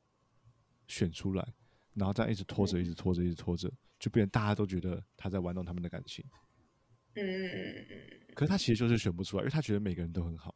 [0.88, 1.54] 选出来，
[1.94, 3.70] 然后这样一直拖着，一直拖着，一直拖着。
[3.98, 6.24] 就变成大家都觉得他在玩弄他们的感情，
[7.14, 7.86] 嗯
[8.34, 10.52] 可是他其实就是选不出来，因为他觉得每个人都很好。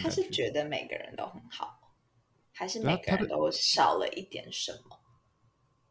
[0.00, 1.92] 他是觉得每个人都很好，
[2.52, 4.96] 还是每个人都少了一点什么？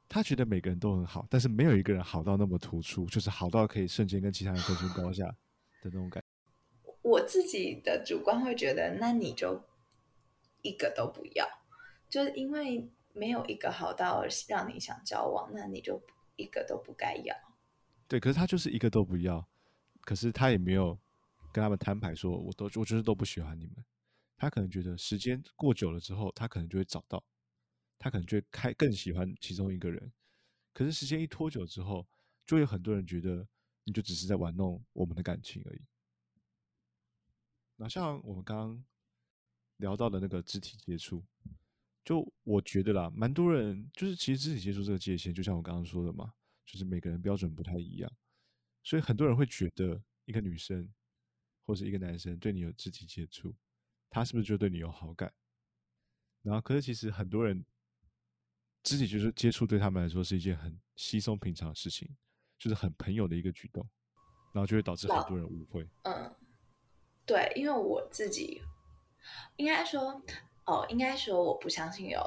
[0.08, 5.36] 他觉得每个人都很好，但是没有一个人好到那么突出，就是好到可以瞬间跟其他人分出高下的
[5.84, 6.24] 那种感。
[7.04, 9.62] 我自己的主观会觉得，那你就
[10.62, 11.46] 一个都不要，
[12.10, 12.90] 就是因为。
[13.18, 16.02] 没有一个好到让你想交往，那你就
[16.36, 17.36] 一个都不该要。
[18.08, 19.46] 对，可是他就是一个都不要，
[20.02, 20.98] 可是他也没有
[21.52, 23.84] 跟他们摊牌说，我都我就是都不喜欢你们。
[24.38, 27.24] 他可能觉得时间过久了之后，他可能就会找到，
[27.98, 30.12] 他可能就会开更喜欢其中一个人。
[30.74, 32.08] 可是时间一拖久之后，
[32.46, 33.48] 就有很多人觉得
[33.84, 35.82] 你就只是在玩弄我们的感情而已。
[37.76, 38.86] 那像我们刚刚
[39.78, 41.26] 聊到的那个肢体接触。
[42.08, 46.34] 就我觉得啦，蛮多人就是其实肢体接触这个界限，就像我刚刚说的嘛，
[46.66, 48.10] 就是每个人标准不太一样，
[48.82, 50.90] 所以很多人会觉得一个女生
[51.66, 53.54] 或者一个男生对你有肢体接触，
[54.10, 55.34] 他是不是就对你有好感？
[56.44, 57.66] 然后可是其实很多人
[58.84, 62.10] 肢体就是接触对他们来说是一件很稀松平常的事情，
[62.58, 63.86] 就是很朋友的一个举动，
[64.54, 65.86] 然后就会导致很多人误会。
[66.04, 66.34] 嗯，
[67.26, 68.62] 对，因为我自己
[69.58, 70.24] 应该说。
[70.68, 72.22] 哦，应该说我不相信有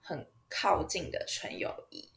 [0.00, 2.10] 很靠近的纯友谊，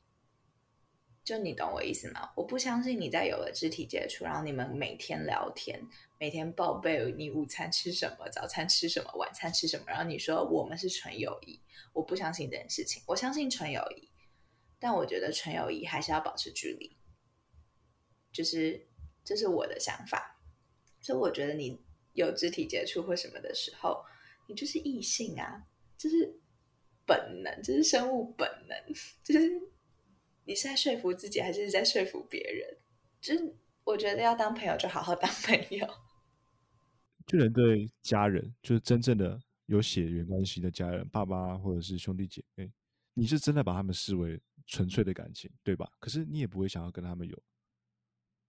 [1.22, 2.32] 就你懂我意思吗？
[2.38, 5.86] 我不相信你在有了肢体接触，然后你们每天聊天，
[6.18, 11.62] 每天报备你午餐吃什么，早餐吃什么，晚餐吃什么，然后你说我们是纯友谊，
[11.92, 13.04] 我不相信这件事情。
[13.08, 14.10] 我相信纯友谊，
[14.80, 16.96] 但我觉得纯友谊还是要保持距离，
[18.32, 18.88] 就是
[19.26, 20.40] 这是我的想法。
[21.02, 21.84] 所以我觉得你
[22.14, 24.06] 有肢体接触或什么的时候。
[24.48, 26.40] 你就是异性啊，这是
[27.06, 28.78] 本能，这是生物本能，
[29.24, 29.62] 就是
[30.46, 32.78] 你是在说服自己，还是在说服别人？
[33.20, 35.88] 就是我觉得要当朋友，就好好当朋友。
[37.26, 42.72] 就能对家人，就是真正的有血缘关系的家人，爸爸或者是兄弟姐妹，
[43.16, 45.92] 你是真的把他们视为纯粹的感情，对吧？
[46.00, 47.44] 可是你也不会想要跟他们有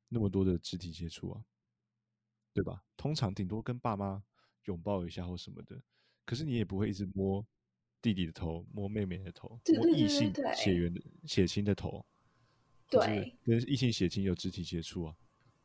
[0.09, 1.42] 那么多的肢体接触啊，
[2.52, 2.85] 对吧？
[2.98, 4.22] 通常顶多跟爸妈。
[4.66, 5.76] 拥抱一下或什么的，
[6.24, 7.44] 可是你也不会一直摸
[8.00, 12.05] 弟弟的头、摸妹妹的头、摸异性血缘的血亲的头，
[12.88, 15.16] 对，跟异性血亲有肢体接触啊。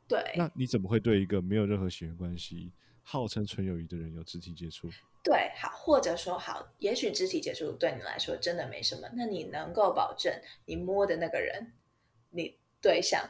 [0.08, 4.90] 对，那你怎么会对一个没有任何血缘关系、号称纯友谊的人有肢体接触？
[5.24, 10.34] 对，好，或者说好，也许肢体接触对你来说真的没什么，那你能够保证
[10.66, 11.72] 你摸的那个人，
[12.32, 13.30] 你对象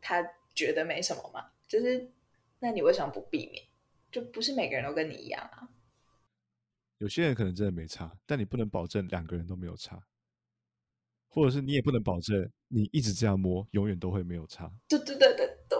[0.00, 0.22] 他
[0.54, 1.50] 觉得没什么吗？
[1.66, 2.12] 就是，
[2.58, 3.64] 那你为什么不避免？
[4.10, 5.68] 就不是每个人都跟你一样啊。
[6.98, 9.98] 有些人可能真的没差，但你不能保证两个人都没有差，
[11.28, 14.70] 或者是你也不能保证你一直这样摸，永远都会没有差。
[14.86, 15.78] 对对对对对，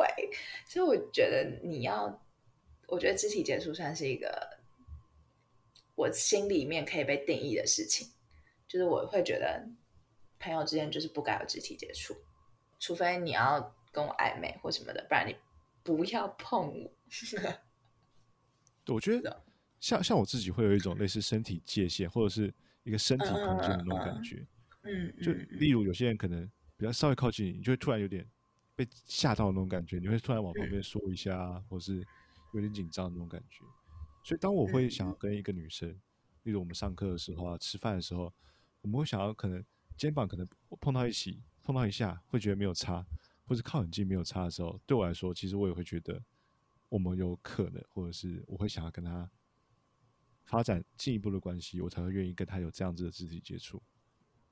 [0.67, 2.27] 所以我觉得你要，
[2.89, 4.59] 我觉得肢体接触算是一个
[5.95, 8.09] 我心里面可以被定义的事情，
[8.67, 9.63] 就是我会觉得
[10.39, 12.17] 朋友之间就是不该有肢体接触，
[12.79, 15.37] 除非你要跟我暧昧或什么的，不然你
[15.83, 16.91] 不要碰我。
[18.95, 19.43] 我觉得
[19.81, 24.47] 像像我自己会有一种类似身体界限或者是一个身体空间的那种感觉，
[24.83, 28.29] 嗯，就例如有些人可能比较稍微靠近你，你就会突然有点
[28.75, 32.05] 被吓到那种感觉，你会突然往旁边缩一下，或是
[32.53, 33.65] 有点紧张那种感觉。
[34.25, 35.89] 所以当我会想要跟一个女生，
[36.43, 38.33] 例如我们上课的时候啊，吃饭的时候，
[38.83, 39.65] 我们会想要可能
[39.97, 40.47] 肩膀可能
[40.81, 43.05] 碰到一起，碰到一下会觉得没有差，
[43.47, 46.21] 或是靠很近没有差的时候，对我来说，其实我也会觉得。
[46.91, 49.31] 我们有可能，或者是我会想要跟他
[50.45, 53.83] 发展进一步的关系，我才会愿意跟他有这样子的肢体接触。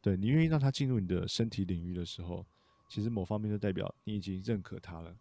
[0.00, 2.46] 对你愿意让他进入你的身体领域的时候，
[2.88, 5.14] 其实某方面就代表你已经认可他了。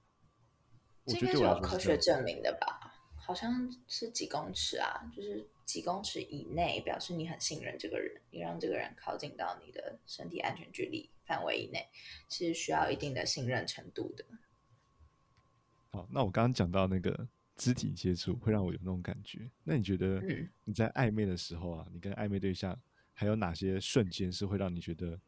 [1.05, 2.93] 这应该是有科学证明的吧？
[3.15, 11.89] 好像是几公尺啊，就是几公尺以内，表示你很信任这个人，你让这个人靠近到你的身体安全距离范围以内，
[12.29, 14.23] 是需要一定的信任程度的。
[15.97, 20.21] 好，那我刚刚讲到那个肢体接触会让我有那种感觉，那你觉得
[20.63, 22.79] 你在暧昧的时候啊，你跟暧昧对象
[23.15, 25.19] 还有哪些瞬间是会让你觉得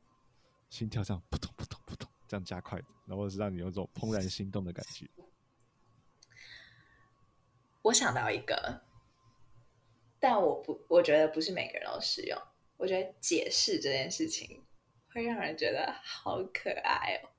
[0.69, 5.09] 心跳这样扑通扑通扑通这样加快的，然后是让你有种怦然心动的感觉？
[7.81, 8.83] 我想到一个，
[10.19, 12.39] 但我不，我觉得不是每个人都适用。
[12.77, 14.61] 我觉得解释这件事情
[15.11, 17.29] 会让人觉得好可爱哦，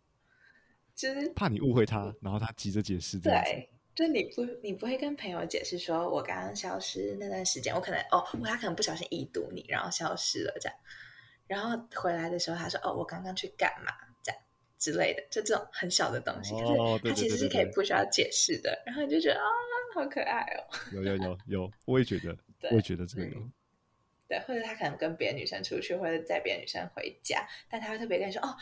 [1.01, 3.19] 就是怕你误会他，然后他急着解释。
[3.19, 10.79] 对，就你不，你不会跟朋友解释说，我刚刚消失那段时间，我可能哦，他可能不小心已读你，然后消失了这样，
[11.47, 14.41] 然后回来的时候他说，哦，我刚刚去干嘛这样
[14.79, 19.47] 之类的，就这种很小的东西，可是他其实是可以不需要解释的，然后你就觉得啊。
[19.93, 20.63] 好可爱哦！
[20.93, 22.39] 有有有有，我也觉得，
[22.71, 23.51] 我也觉得这个有。
[24.29, 28.55] 对，或者他可能跟别的女生出去，或者载别的女生回家，但他会特别跟你说：“哦，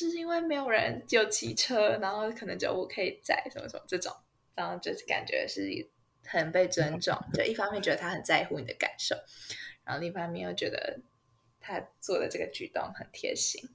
[0.00, 4.10] 就是因为没有人就骑车，然后可能就我可以载什么什么这种，
[4.54, 5.60] 然后就是感觉是
[6.24, 7.14] 很被尊重。
[7.34, 9.14] 就一方面觉得他很在乎你的感受，
[9.84, 11.00] 然后另一方面又觉得
[11.60, 13.68] 他做的这个举动很贴心。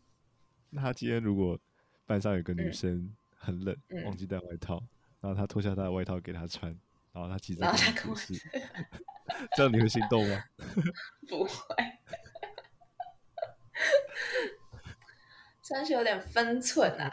[0.71, 1.59] 那他今天如果
[2.07, 4.81] 班上有个女生很冷，忘记带外套，
[5.21, 6.75] 然后他脱下他的外套给她穿。
[7.13, 8.35] 然后他骑着，然后他跟我说
[9.55, 10.43] ：“这样你会心动吗？”
[11.29, 11.75] 不会，
[15.65, 17.09] 算是有点分寸啊。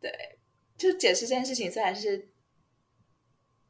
[0.00, 0.38] 对，
[0.76, 2.30] 就解释这件事情，虽然是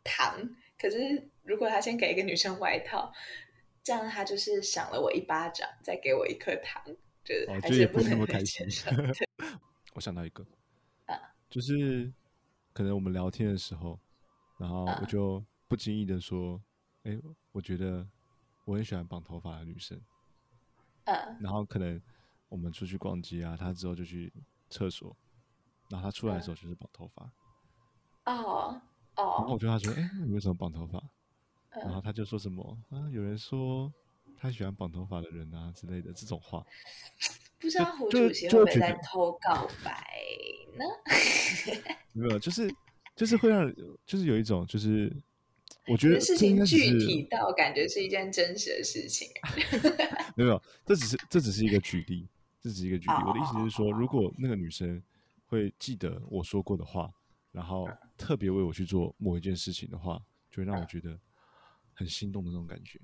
[0.05, 3.13] 糖，可是如果他先给一个女生外套，
[3.83, 6.85] 这样他就是赏了我一巴掌，再给我一颗糖，
[7.25, 8.65] 觉得还是不那么开心。
[9.95, 10.47] 我想到一个，
[11.07, 12.13] 啊，就是。
[12.75, 13.99] 可能我们聊天的时候，
[14.57, 16.63] 然后我就不经意的说
[17.03, 17.19] ：“哎，
[17.51, 18.07] 我觉得
[18.65, 20.01] 我很喜欢绑头发的女生。”
[21.09, 22.01] 嗯，然后可能
[22.49, 24.33] 我们出去逛街啊，他之后就去
[24.69, 25.17] 厕所，
[25.89, 27.25] 然后他出来的时候就是绑头发。
[28.27, 28.81] 哦
[29.17, 31.03] 哦，然后我就他说：“哎，你为什么绑头发？”
[31.83, 33.93] 然后他就说什么：“啊，有人说
[34.37, 36.65] 他喜欢绑头发的人啊之类的这种话。
[37.59, 40.07] ”不知道胡主席会不会在偷告白
[40.77, 40.85] 呢？
[42.13, 42.73] 没有，就是
[43.17, 43.69] 就是会让，
[44.07, 45.13] 就是有一种，就是
[45.91, 49.29] 我觉得事情具体到感觉是一件真实的事情。
[50.37, 52.29] 没有，这只是这只是一个举例，
[52.61, 53.13] 这只是一个举例。
[53.27, 55.03] 我的意思是说，如果那个女生
[55.47, 57.11] 会记得我说过的话，
[57.53, 60.21] 然后特别为我去做某一件事情的话，
[60.51, 61.19] 就会让我觉得
[61.95, 63.01] 很心动的那种感觉。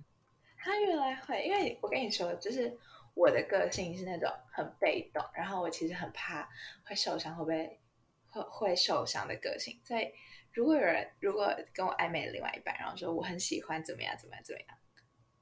[0.58, 2.76] 他原来会，因为我跟你说，就是
[3.14, 6.48] 我的个性是那种很被动，然后我其实很怕
[6.84, 7.80] 会受伤，会不会？
[8.34, 10.08] 会会受伤的个性，所以
[10.54, 14.68] 如果有人如果跟我暧昧的另外一半，然后说我很喜欢怎么样怎么样怎么样，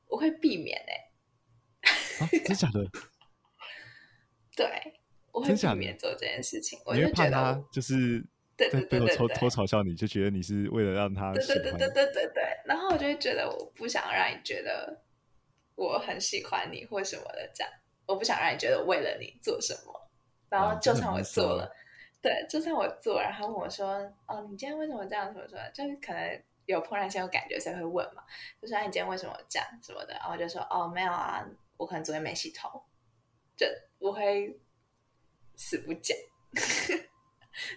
[0.06, 2.86] 我会避免哎，真假的？
[4.56, 6.78] 对，我会避免做这件事情。
[6.86, 8.24] 我就觉得就是
[8.56, 15.02] 在背后偷偷嘲笑你，就觉得你是为了让他对对对对对对对，然后我就会觉得我不想让你觉得
[15.74, 17.72] 我很喜欢你或什么的这样，
[18.06, 20.10] 我不想让你觉得为了你做什么，
[20.48, 21.70] 然后就算我做了。
[22.22, 23.94] 对，就算我做，然后问我说
[24.28, 25.26] ：“哦，你今天为什么这样？
[25.32, 25.70] 什么什么？
[25.70, 28.22] 就是可能有怦然心动感觉，所以会问嘛。
[28.60, 30.14] 就说你今天为什么这样什么的？
[30.14, 31.44] 然后我就说：哦，没有啊，
[31.76, 32.80] 我可能昨天没洗头。
[33.56, 33.66] 就
[33.98, 34.56] 我会
[35.56, 36.16] 死不讲，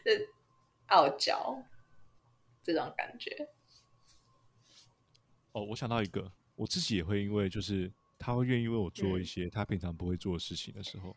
[0.06, 0.12] 就
[0.90, 1.58] 傲娇
[2.64, 3.50] 这种感觉。
[5.54, 11.16] 哦，我想到一个，我自己也会因为就是他会愿意为我做一些他平常不会做的事情的时候。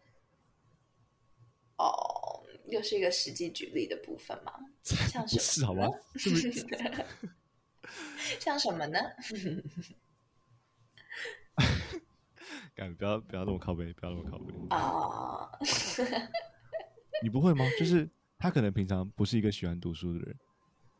[1.76, 2.17] 哦。
[2.70, 4.52] 又是一个实际举例的部分吗？
[4.82, 5.40] 像什么？
[5.42, 5.88] 是好吗？
[6.16, 6.50] 是不是
[8.40, 8.98] 像什么呢？
[12.74, 15.50] 敢 不要不要那么靠背，不要那么靠背啊！
[17.22, 17.64] 你不会吗？
[17.78, 20.36] 就是他可能平常不是一个喜欢读书的人，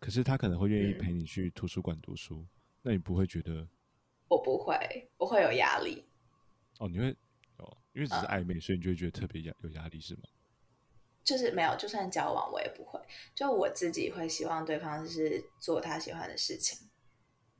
[0.00, 2.46] 可是他可能会愿意陪你去图书馆读书，
[2.82, 3.68] 那你不会觉得？
[4.28, 6.04] 我不会，我会有压力。
[6.78, 7.14] 哦，你会
[7.58, 10.22] 哦，因为只是暧昧，所以你就会觉得特别压有压力，是吗？
[11.28, 12.98] 就是没有，就算交往我也不会。
[13.34, 16.88] 就我自己会希望对方是做他喜欢的事情，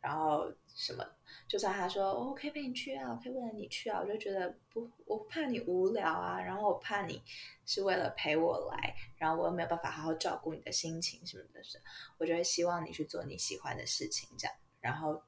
[0.01, 1.05] 然后什么，
[1.47, 7.23] 就算他说我可以陪你去啊，我可以为了你去啊，我就觉得不，我怕你无聊啊，然后我怕你
[7.67, 11.79] 是为了陪我来，然后我又没有办法好好照顾你的心情什么的，是，
[12.17, 15.23] 我就会希望你去做你喜欢的事情，这样，然后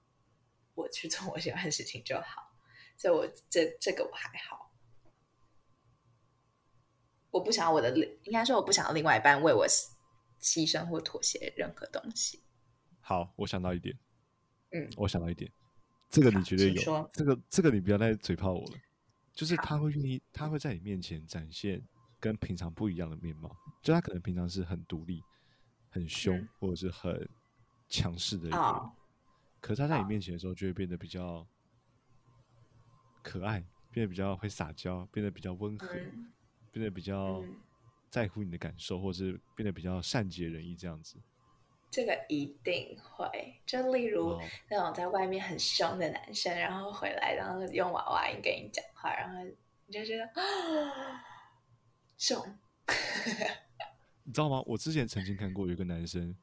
[0.75, 2.49] 我去做我喜欢的事情就好。
[2.97, 4.70] 所以，我这这个我还好。
[7.31, 9.67] 我不想要我的另，应该说我不想要另外一半为我
[10.41, 12.43] 牺牲或妥协任何东西。
[13.01, 13.97] 好，我想到一点，
[14.73, 15.51] 嗯，我想到一点，
[16.09, 18.79] 这个你好绝对有这个这个你不要再嘴炮我了，
[19.33, 21.83] 就是他会愿意，他会在你面前展现
[22.19, 25.23] 跟平常不一样的面貌，就他可能平常是很独立、
[25.89, 26.49] 很凶、嗯。
[26.59, 27.29] 或者是很
[27.89, 28.93] 强势的一个人，哦
[29.61, 31.47] 可是他在你哦面前的时候就会变得比较
[33.23, 33.61] 可爱，
[33.91, 36.33] 变得比较会撒娇，变得比较温和，嗯
[36.71, 37.57] 变得比较嗯，
[38.11, 41.17] 在乎你的感受，或是变得比较善解人意这样子。
[41.91, 43.61] 这个一定会。
[43.67, 49.43] 就例如哦那种在外面很凶的男生，然后回来，然后用娃娃音跟你讲话，然后
[49.87, 51.25] 你就觉得啊，
[52.17, 52.41] 凶。
[54.23, 54.63] 你知道吗？
[54.67, 56.37] 我之前曾经看过有一个男生，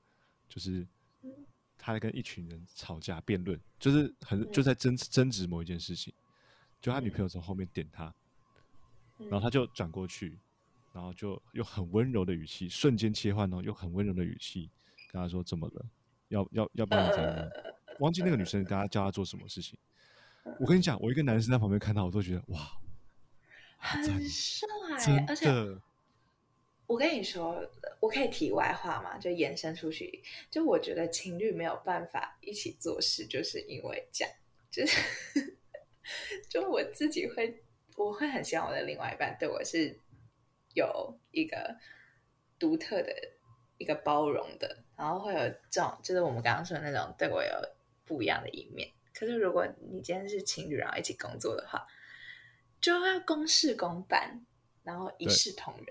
[0.49, 0.85] 就是
[1.21, 1.31] 嗯
[1.77, 6.13] 他在跟一群人吵架辩论，就是很嗯就在争争执某一件事情，
[6.81, 8.13] 就他女嗯朋友从后面点他，
[9.19, 10.37] 然然后他就转过去，
[10.93, 14.69] 然后就用很温柔的语气，瞬间切换哦，用很温柔的语气
[15.11, 15.85] 跟他说：“怎么了？
[16.29, 17.47] 要要要帮你怎样呢？”
[17.99, 19.77] 忘记那个女生跟他叫他做什么事情。
[20.59, 22.59] 我跟你讲，我一个男生在旁边看到，我都觉得哇，
[23.77, 24.67] 很帅，
[24.99, 25.81] 真而且的。
[26.85, 30.23] 我跟你说，我可以题外话嘛，就延伸出去。
[30.49, 34.33] 就我觉得情侣没有办法一起做事，就是因为这样，
[34.71, 35.57] 就是
[36.47, 37.61] 就我自己会，
[37.97, 39.99] 我会很希望我的另外一半对我是
[40.75, 41.75] 有一个
[42.59, 43.11] 独特的
[43.79, 45.39] 一个包容的，然后会有
[45.71, 47.51] 这种，就是我们刚刚说的那种对我有
[48.05, 48.87] 不一样的一面。
[49.13, 51.85] 可是如果你今天是情侣，然后一起工作的话，
[52.79, 54.45] 就要公事公办，
[54.83, 55.87] 然后一对视同仁。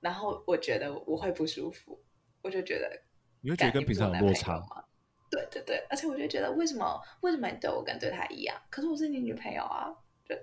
[0.00, 1.98] 然后我觉得我会不舒服，
[2.42, 3.02] 我就觉得
[3.40, 4.84] 你会觉得跟平常有落差，吗？
[5.30, 8.54] 对对对，而且我就觉得为什么为什么你对我跟对他一样？
[8.68, 9.90] 可是我是你女朋友啊，
[10.28, 10.36] 就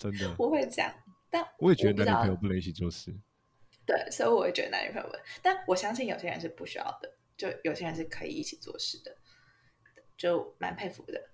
[0.00, 0.34] 真的。
[0.38, 0.90] 我会这样，
[1.28, 3.14] 但我也觉得男女朋友不能一起做事。
[3.84, 9.14] 对，所以我会觉得男女朋友但我相信有些人是不需要的，就有些人是可以一起做事的，
[10.16, 11.30] 就蛮佩服的。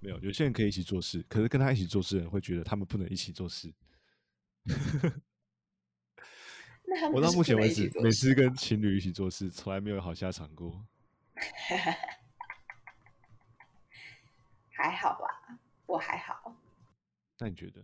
[0.00, 3.72] 没有，有些人可以一起做事，可是跟他一起做事的人会觉得他们不能一起做事。
[6.84, 10.84] 那他们我到目前为止，每次跟情侣一起做事，从来没有好下场过。
[14.70, 16.59] 还好吧，我还好。
[17.40, 17.82] 那你觉得，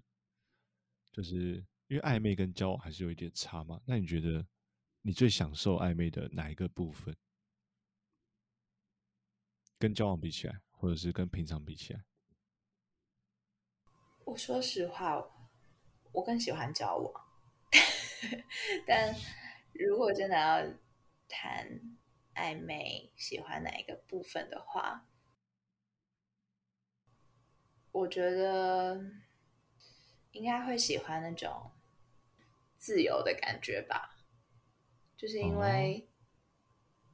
[1.10, 3.80] 就是因为暧昧跟交往还是有一点差嘛？
[3.86, 4.46] 那你觉得
[5.00, 7.16] 你最享受暧昧的哪一个部分？
[9.78, 12.04] 跟交往比起来，或者是跟平常比起来？
[14.26, 15.24] 我说实话，
[16.12, 17.26] 我更喜欢交往，
[18.86, 19.14] 但
[19.72, 20.78] 如果真的要
[21.28, 21.80] 谈
[22.34, 25.06] 暧昧，喜欢哪一个部分的话，
[27.92, 29.00] 我觉得
[30.36, 31.70] 应该会喜欢那种
[32.76, 34.18] 自由的感觉吧，
[35.16, 36.06] 就是因为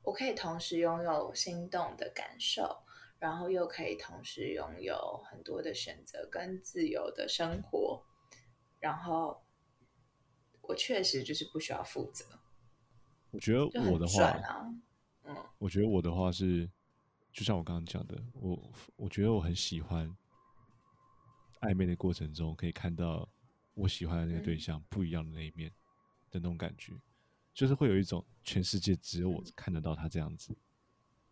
[0.02, 2.82] 我可以同时拥有心动的感受，
[3.20, 8.02] 然后又可以同时拥有很多的选择跟自由的生活，
[8.80, 9.44] 然后
[10.60, 12.24] 我确实就是不需要负责，
[13.30, 14.66] 我觉得我的话，啊。
[15.22, 15.36] 嗯。
[15.58, 16.68] 我觉得我的话是，
[17.32, 18.60] 就像我刚刚讲的，我
[18.96, 20.12] 我觉得我很喜欢
[21.62, 23.28] 暧昧的过程中，可以看到
[23.74, 25.70] 我喜欢的那个对嗯象不一样的那一面
[26.30, 26.92] 的那种感觉，
[27.52, 30.54] 就是会有一种全世界只有我看得到他这样子，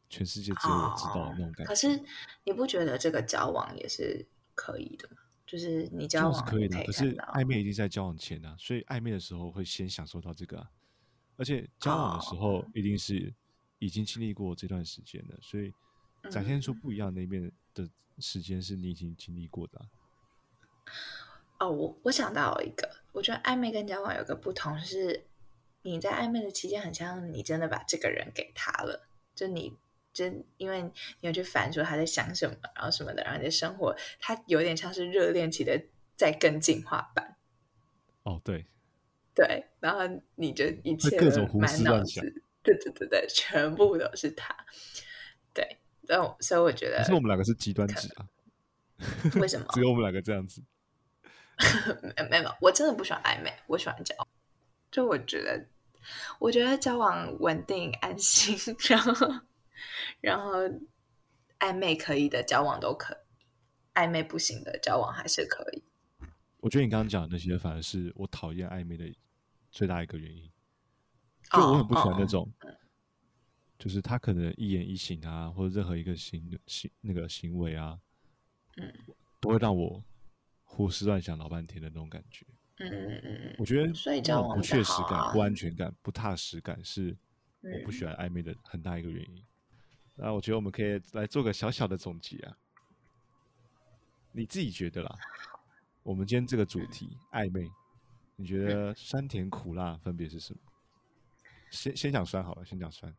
[0.09, 1.65] 全世界只有我知道的那种感觉。
[1.65, 2.03] 可是。
[2.45, 5.19] 你不觉得这个交往也是可以的吗？
[5.47, 10.71] 就是你这交往是可以的啊，可是暧昧一定在交往前啊，所以暧昧的时候会先享受到这个啊，
[11.37, 12.71] 而且交往的时候哦。
[12.75, 13.33] 一定是
[13.79, 15.73] 已经经历过这段时间了，所以
[16.31, 16.81] 展现出嗯。
[16.81, 19.87] 不一样的那一面的时间是你已经经历过的啊、
[21.59, 25.27] 哦，我我想到一个，我觉得暧昧跟交往有个不同是，
[25.83, 29.77] 你在暧昧的期间，很像你真的把这个人给他了，就你
[30.11, 35.79] 真因为你有去反说他在想什么，然后什么的，然后你的生活，他有点像是热恋期的
[36.17, 37.37] 再更进化版，
[38.23, 38.65] 哦，对，
[39.35, 40.01] 对，然后
[40.37, 42.25] 你就一切各种胡都满脑思乱想。
[42.25, 44.57] 子，对对对对，全部都是他，
[45.53, 45.77] 对，
[46.07, 48.27] 但我所以我觉得可是我们两个是极端值啊，
[49.39, 49.67] 为什么？
[49.75, 50.63] 只有我们两个这样子。
[52.31, 54.29] 没没有，我真的不喜欢暧昧，我喜欢交往。
[54.91, 55.67] 就我觉得，
[56.39, 58.57] 我觉得交往稳定安心，
[58.89, 59.15] 然后
[60.21, 60.53] 然后
[61.59, 63.17] 暧昧可以的交往都可以，
[63.95, 65.83] 暧昧不行的交往还是可以。
[66.59, 69.05] 我觉得你刚刚讲的那些，反而是我讨厌暧昧的
[69.71, 70.51] 最大一个原因。
[71.53, 72.53] 就我很不喜欢那哦种，
[73.79, 77.99] 就是他可能一言一行啊，或者任何一个行行那个行为啊，
[78.77, 78.93] 嗯
[79.41, 80.03] 都会让我
[80.73, 82.47] 胡思乱想老半天的那种感觉。
[82.79, 87.15] 嗯嗯嗯我觉得所以那种不确实感、啊不安全感、不踏实感是
[87.61, 89.45] 我不嗯喜欢暧昧的很大一个原因。
[90.15, 92.57] 那我觉得我们可以来做个小小的总结啊，
[94.33, 95.19] 你自己觉得啦？
[96.03, 97.69] 我们今天这个主题暧昧，
[98.37, 100.61] 你觉得酸甜苦辣分别是什么？
[101.71, 103.15] 先先讲酸好了，先讲酸。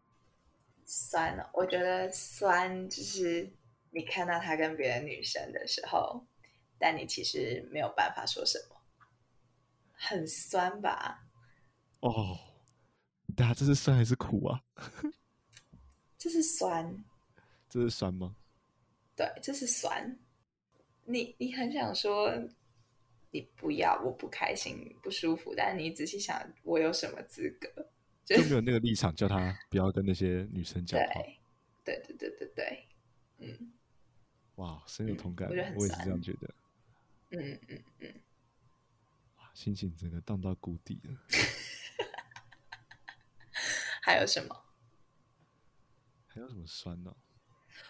[0.85, 3.53] 酸了，我觉得酸就是
[3.91, 6.25] 你看到他跟别的女生的时候，
[6.81, 8.75] 但你其实没有办法说什么，
[9.93, 11.23] 很酸吧？
[11.99, 12.37] 哦，
[13.35, 14.63] 大家这是酸还是苦啊？
[16.17, 17.03] 这是酸，
[17.69, 18.35] 这是酸吗？
[19.15, 20.19] 对，这是酸。
[21.05, 22.31] 你你很想说
[23.29, 27.69] 你不要，我不开心不舒服，但你仔细想，我有什么资格？
[28.25, 31.21] 就就没有那个立场叫他不要跟那些女生讲话。
[31.83, 32.87] 对对对对对对，
[33.39, 33.73] 嗯
[34.55, 36.53] 哇，深有嗯同感，我也是这样觉得。
[37.31, 38.21] 嗯嗯嗯，
[39.37, 41.17] 哇，心情整个荡到谷底了。
[44.03, 44.55] 还有什么？
[46.27, 47.13] 还有什么酸呢、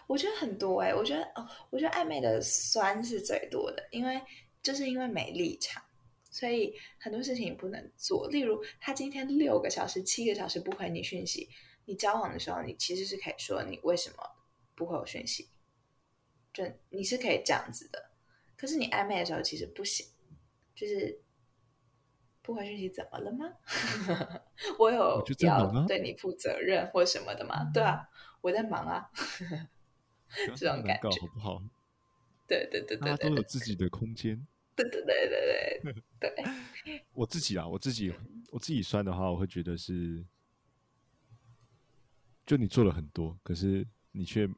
[0.06, 4.20] 我觉得很多哎、我觉得哦，我觉得暧昧的酸是最多的，因为
[4.62, 5.82] 就是因为没立场，
[6.30, 8.28] 所以很多事情不能做。
[8.28, 11.48] 例如，他今天六个小时、七个小时不回你讯息，
[11.84, 14.16] 你交往的时候，你其实是可以说你为什么
[14.74, 15.48] 不回我讯息，
[16.52, 18.11] 就你是可以这样子的。
[18.62, 20.06] 可是你暧昧的时候其实不行，
[20.72, 21.20] 就是
[22.42, 23.44] 不回讯息怎么了吗？
[24.78, 27.68] 我有我就在要忙啊对你负责任或什么的吗？
[27.74, 28.08] 对啊，
[28.40, 29.10] 我在忙啊。
[30.54, 31.60] 这种感觉好不好？
[32.46, 34.46] 对对对大家对对对都有自己的空间。
[34.76, 36.30] 对对对对对
[36.86, 38.14] 对，我自己啊，我自己
[38.52, 40.24] 我自己算的话，我会觉得是，
[42.46, 44.48] 就你做了很多，可是你却，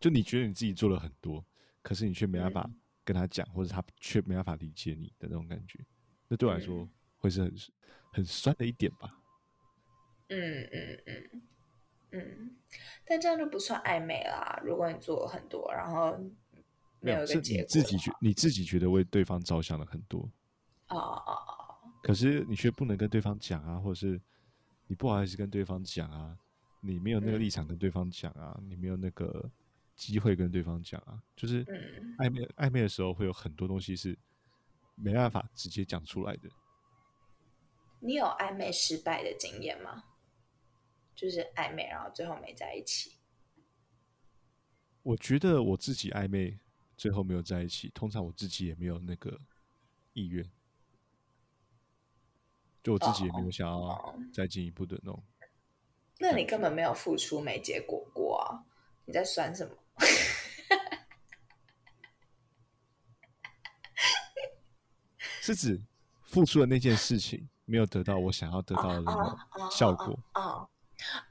[0.00, 1.44] 就你觉得你自己做了很多，
[1.82, 5.78] 可是你却没办法嗯跟他讲，或者他却没办法理解你的那种感觉，
[6.28, 7.54] 那对我来说嗯会是很
[8.12, 9.18] 很酸的一点吧。
[10.28, 11.42] 嗯嗯嗯
[12.12, 12.56] 嗯，
[13.06, 14.60] 但这样就不算暧昧啦。
[14.64, 16.18] 如果你做了很多，然后
[17.00, 20.20] 没有一是个结果你自己觉你自己觉得为对方着想了很多，
[20.88, 24.20] 哦哦哦，可是你却不能跟对方讲啊，或者是
[24.86, 26.36] 你不好意思跟对方讲啊，
[26.80, 29.50] 你没有那个立嗯场跟对方讲啊，你没有那个
[30.02, 34.18] 机会跟对方讲啊，就是嗯暧昧暧昧的时候会有很多东西是
[34.96, 36.50] 没办法直接讲出来的。
[38.00, 40.02] 你有暧昧失败的经验吗？
[41.14, 43.12] 就是暧昧，然后最后没在一起。
[45.04, 46.58] 我觉得我自己暧昧
[46.96, 49.38] 最后没有在一起，通常我自己也没有那个
[50.14, 50.44] 意愿，
[52.82, 55.22] 就我自己也没有想要哦再进一步的那种。
[56.18, 58.64] 那你根本没有付出，没结果过啊！
[59.04, 59.76] 你在算什么？
[65.42, 65.80] 是指
[66.26, 69.36] 付出的那件事情没有得到我想要得到的那
[69.70, 70.68] 效果，哦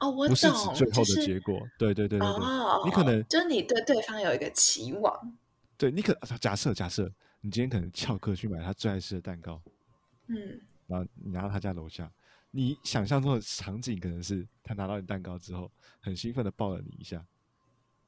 [0.00, 1.58] 哦，我不是指，最后的结果。
[1.78, 5.34] 对对对对对，哦，你可能就是你对对方有一个期望，
[5.78, 7.10] 对你可假设假设
[7.40, 9.62] 你今天可能翘课去买他最爱吃的蛋糕，
[10.26, 12.12] 嗯然后你拿到他家楼下，
[12.50, 17.24] 你想象中的场景可能是他拿到你蛋糕之后，很兴奋的抱了你一下，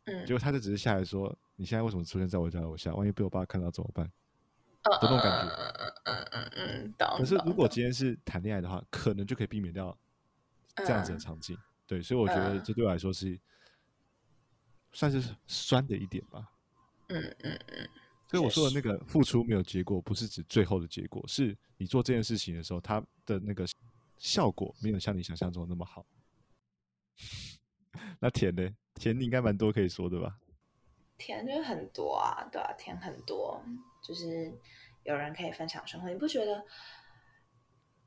[0.04, 2.94] 嗯，结果他就只是下来说：“你现在为什么出现在我家楼下？
[2.94, 4.04] 万一被我爸看到怎么办
[4.82, 9.96] 嗯的那种感觉嗯嗯嗯嗯，懂。？”可是如果今天是谈恋爱的话，可能就可以避免掉
[10.76, 11.56] 这样子的嗯场景。
[11.86, 13.38] 对，所以我觉得嗯这对我来说是
[14.92, 16.50] 算是酸的一点吧。
[17.08, 17.88] 嗯嗯嗯，
[18.28, 23.66] 所以我说的那个付出没有结果，不是指最后的结果，是你做这件事情的时候，它的那个
[24.18, 26.04] 效果没有像你想象中那么好。
[28.20, 28.68] 那甜呢？
[28.94, 30.38] 甜你应该蛮多可以说的吧？
[31.16, 33.62] 甜就是很多啊，对啊，甜很多，
[34.02, 34.52] 就是
[35.04, 36.64] 有人可以分享生活，你不觉得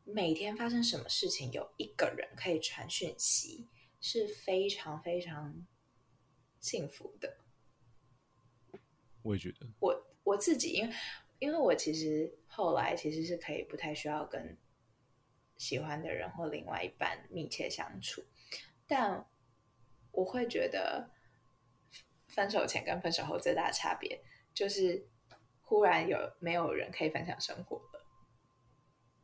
[0.03, 3.67] 每天发生什么事情，有一个人可以传讯息，
[4.01, 5.65] 是非常非常
[6.59, 7.37] 幸福的。
[9.21, 10.93] 我也觉得，我我自己，因为
[11.39, 14.57] 因为我其实后来其实是可以不太需要跟
[15.57, 18.23] 喜欢的人或另外一半密切相处，
[18.85, 19.25] 但
[20.17, 21.11] 我会觉得
[22.27, 24.19] 分手前跟分手后最大的差别
[24.51, 25.07] 就是
[25.61, 28.03] 忽然有没有人可以分享生活了。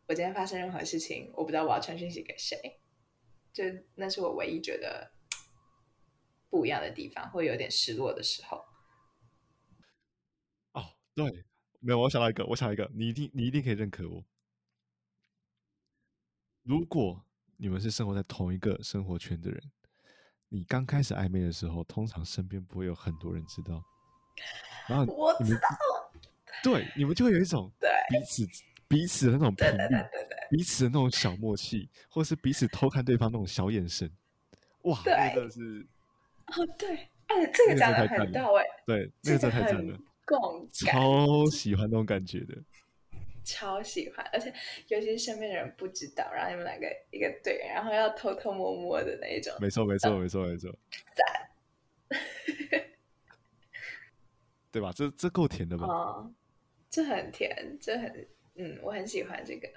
[0.08, 2.80] 我今天发生任何事情，我不知道我要传讯息给谁，
[3.52, 3.64] 就
[3.96, 5.12] 那是我唯一觉得
[6.52, 8.64] 不一样的地方，会有点失落的时候。
[10.74, 11.44] 哦，对，
[11.80, 14.24] 没有，我想到一个，我想到一个，你一定你一定可以认可我。
[16.62, 17.26] 如果
[17.58, 19.72] 你们是生活在同一个生活圈的人，
[20.54, 23.84] 你刚开始暧昧的时候，通常身边不会有很多人知道，
[24.88, 25.60] 然后我知你们
[26.62, 28.48] 对你们就会有一种对彼此
[28.88, 34.08] 彼此的那种频率，对对对对对，彼此的那种小默契，或是彼此偷看对方那种小眼神，
[34.84, 35.84] 哇，对那个是。
[36.46, 36.96] 哦对，
[37.26, 41.50] 哎，这个那个讲的很到位，对，那这个个真的太赞了，共感，超。
[41.50, 42.54] 喜欢那种感觉的。
[43.44, 44.54] 超喜欢，而且
[44.88, 50.76] 尤其是身边的人不知道，然后你们两个一个队，然后要偷偷摸摸的那一种，没错，没错，没错，没错，
[54.72, 54.92] 对吧？
[54.96, 55.86] 这这够甜的吧？
[55.86, 56.34] 哦，
[56.90, 59.70] 这很甜，这很嗯，我很喜欢这个，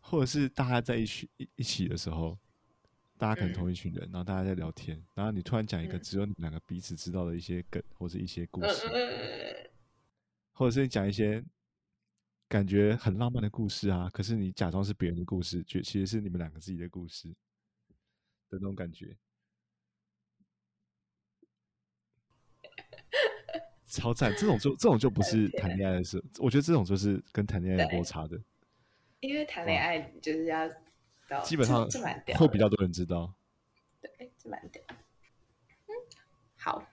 [0.00, 2.38] 或者是大家在一起一一起的时候，
[3.18, 9.70] 大家可能嗯同一群人，然后大家在聊天，然后你突然讲一个嗯只有你们两个彼此知道的一些梗或者一些故嗯事，
[10.52, 11.42] 或者是你讲一些
[12.48, 17.28] 感觉很浪漫的故事啊，可是你假装是别人的故事，觉其实是你们两个自己的故事
[18.48, 19.16] 的那种感觉，
[23.84, 24.32] 超赞！
[24.36, 28.40] 这种就这种就不是谈恋爱的事，我觉得这种就是跟谈恋爱有对落差的，
[29.18, 30.68] 因为谈恋爱就是要
[31.28, 31.84] 到基本上
[32.36, 33.34] 会比较多人知道。
[34.00, 34.80] 对，这蛮屌。
[34.88, 35.92] 嗯，
[36.56, 36.86] 好，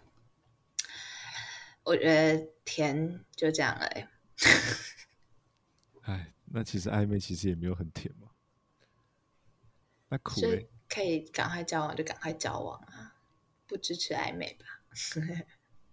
[1.83, 4.07] 我觉得甜就这样了、欸。
[6.53, 8.29] 哎，那其实暧昧其实也没有很甜嘛。
[10.09, 13.15] 那苦所以，可以赶快交往就赶快交往啊，
[13.67, 14.65] 不支持暧昧吧？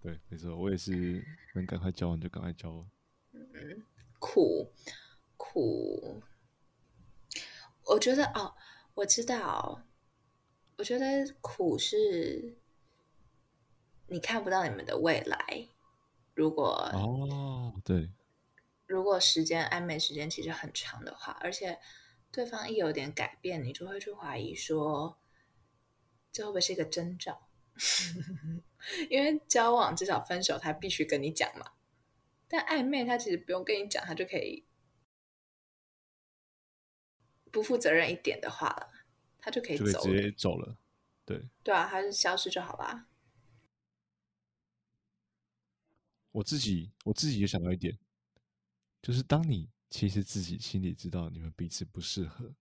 [0.03, 2.91] 对，没错，我也是能赶快交往就赶快交往。
[3.33, 3.83] 嗯
[4.19, 4.71] 苦
[5.39, 6.23] 苦，
[7.85, 8.55] 我觉得哦，
[8.95, 9.83] 我知道，
[10.77, 12.55] 我觉得苦是
[14.09, 15.69] 你看不到你们的未来。
[16.35, 18.11] 如果哦，对，
[18.91, 21.79] 如果时间暧昧时间其实很长的话，而且
[22.33, 25.17] 对方一有点改变，你就会去怀疑说，
[26.33, 27.49] 这会不会是一个征兆？
[29.09, 31.71] 因为交往至少分手他必须跟你讲嘛，
[32.49, 34.67] 但暧昧他其实不用跟你讲，他就可以
[37.53, 38.91] 不负责任一点的话了，
[39.39, 40.33] 他就可以直接。
[40.33, 40.77] 走了。
[41.25, 43.07] 对对啊，他就消失就好啦。
[46.33, 47.97] 我自己，我自己也想到一点，
[49.03, 52.53] 就是当你其实自己心里知道你们彼此不适合，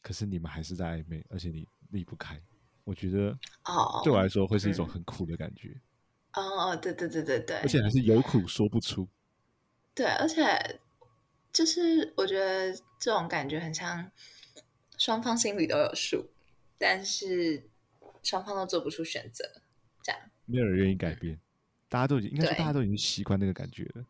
[0.00, 2.40] 可是你们还是在暧昧，而且你离不开，
[2.82, 5.80] 我觉得哦，对我来说会是一种嗯很苦的感觉，
[6.32, 9.08] 哦哦，对对对对对，而且还是有苦说不出。
[9.94, 10.80] 对，而且
[11.52, 14.10] 就是我觉得这种感觉很像
[14.98, 16.30] 双方心里都有数，
[16.78, 17.70] 但是
[18.22, 19.44] 双方都做不出选择，
[20.02, 20.20] 这样。
[20.46, 21.40] 没有人愿意改变，
[21.88, 24.04] 大家都已经应该说大家都已经习惯那个感觉了。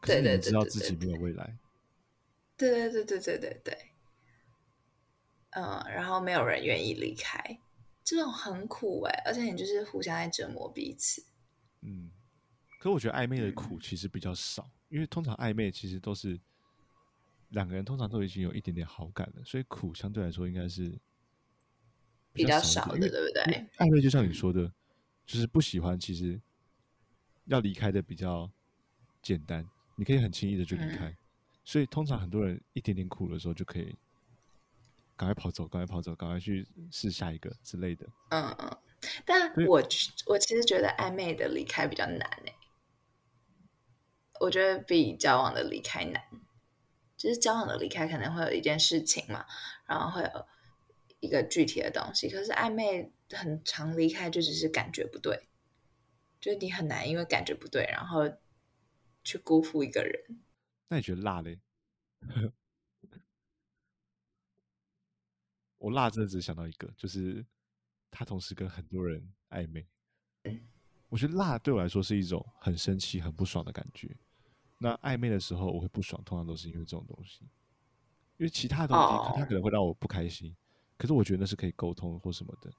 [0.00, 1.56] 可是对对你们知道对对对自己没有未来，
[2.56, 3.78] 对对对对对对对，
[5.50, 7.58] 嗯，然后没有人愿意离开，
[8.02, 11.24] 这种很苦哎、而且你就是互相在折磨彼此。
[11.82, 12.10] 嗯。
[12.78, 16.40] 可是我觉得暧昧的嗯苦其实比较少，因为通常暧昧其实都是
[17.50, 20.98] 两个人通常都已经有一点点好感了，所以苦相对来说应该是
[22.32, 24.72] 比较少的对不对暧昧就像你说的，
[25.26, 26.40] 就是不喜欢，其实
[27.44, 28.50] 要离开的比较
[29.20, 29.68] 简单，
[30.00, 31.14] 你可以很轻易的就离嗯开。
[31.62, 33.94] 所以通常很多人一点点苦的时候就可以
[35.14, 38.06] 赶快跑走，赶快跑走，赶快去试下一个之类的。
[38.30, 38.78] 嗯嗯，
[39.26, 39.82] 但我
[40.26, 42.54] 我其实觉得暧昧的离开比较难哎、
[44.40, 46.22] 我觉得比交往的离开难。
[47.18, 49.44] 就是交往的离开可能会有一件事情嘛，
[49.84, 50.46] 然后会有
[51.20, 55.46] 一个具体的东西，可是暧昧很常离开就只是感觉不对，
[56.40, 58.22] 就是你很难因为感觉不对，然后
[59.30, 60.40] 去辜负一个人。
[60.88, 61.60] 那你觉得辣嘞？
[65.78, 67.46] 我辣真的只想到一个，就是
[68.10, 69.86] 他同时跟很多人暧昧。
[71.08, 74.16] 我觉得辣对我来说是一种很生气、很不爽的感觉。
[74.78, 77.44] 那暧昧的时候我会不爽，通常都是因为这种东西，
[78.36, 80.56] 因为其他的东西它它哦可能会让我不开心，
[80.98, 82.72] 可是我觉得那是可以沟通或什么的。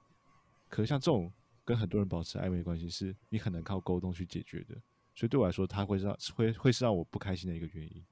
[0.68, 1.32] 可是像这种
[1.64, 4.80] 跟很多人保持暧昧的关系，是你很难靠沟通去解决的，
[5.14, 8.04] 所以对我来说，它会让会会是让我不开心的一个原因，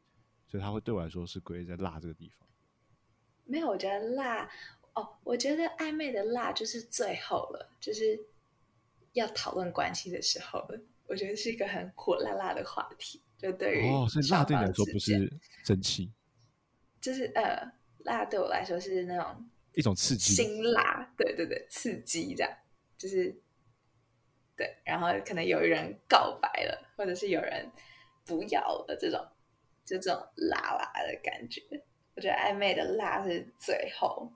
[0.46, 2.46] 所以它会对我来说是归在辣这个地方。
[3.44, 4.48] 没有，我觉得辣
[4.94, 8.18] 哦，我觉得暧昧的辣就是最后了，就是
[9.12, 10.80] 要讨论关系的时候了。
[11.06, 15.28] 我觉得是一个很火辣辣的话题，就对于哦，所以辣对你来说不是
[15.64, 16.12] 生气，
[17.00, 17.72] 就是呃，
[18.04, 20.34] 辣对我来说是那种一种刺激。
[20.34, 22.52] 辛辣，对对对，刺激这样，
[22.96, 23.36] 就是
[24.60, 27.72] 对，然后可能有人告白了，或者是有人
[28.26, 29.18] 不要了，这种
[29.86, 31.62] 就这种辣辣的感觉。
[32.14, 34.30] 我觉得暧昧的辣是最后，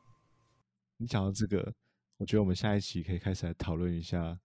[0.97, 1.75] 你讲到这个，
[2.16, 4.41] 我觉得我们下一期可以开始来讨论一下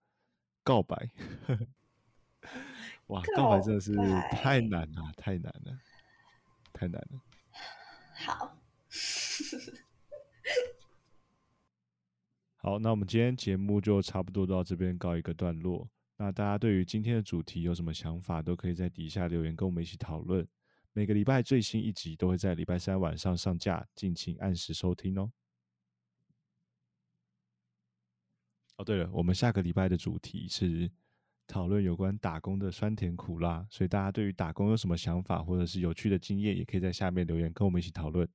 [0.65, 0.97] 告白。
[3.07, 3.95] 哇，告白真的是
[4.31, 5.79] 太难了，太难了，
[6.73, 7.21] 太难了。
[12.61, 15.89] 好，那我们今天节目就差不多到这边告一个段落。
[16.17, 20.45] 那大家对于今天的主题有什么想法，都可以在底下留言跟我们一起讨论。
[20.91, 25.31] 每个礼拜最新一集都会在礼拜三晚上上架，敬请按时收听哦。
[28.75, 30.91] 哦，对了，我们下个礼拜的主题是
[31.47, 38.27] 讨论有关打工的酸甜苦辣，所以大家对于打工有什么想法，或者是有趣的经验，也可以在下面留言跟我们一起讨论。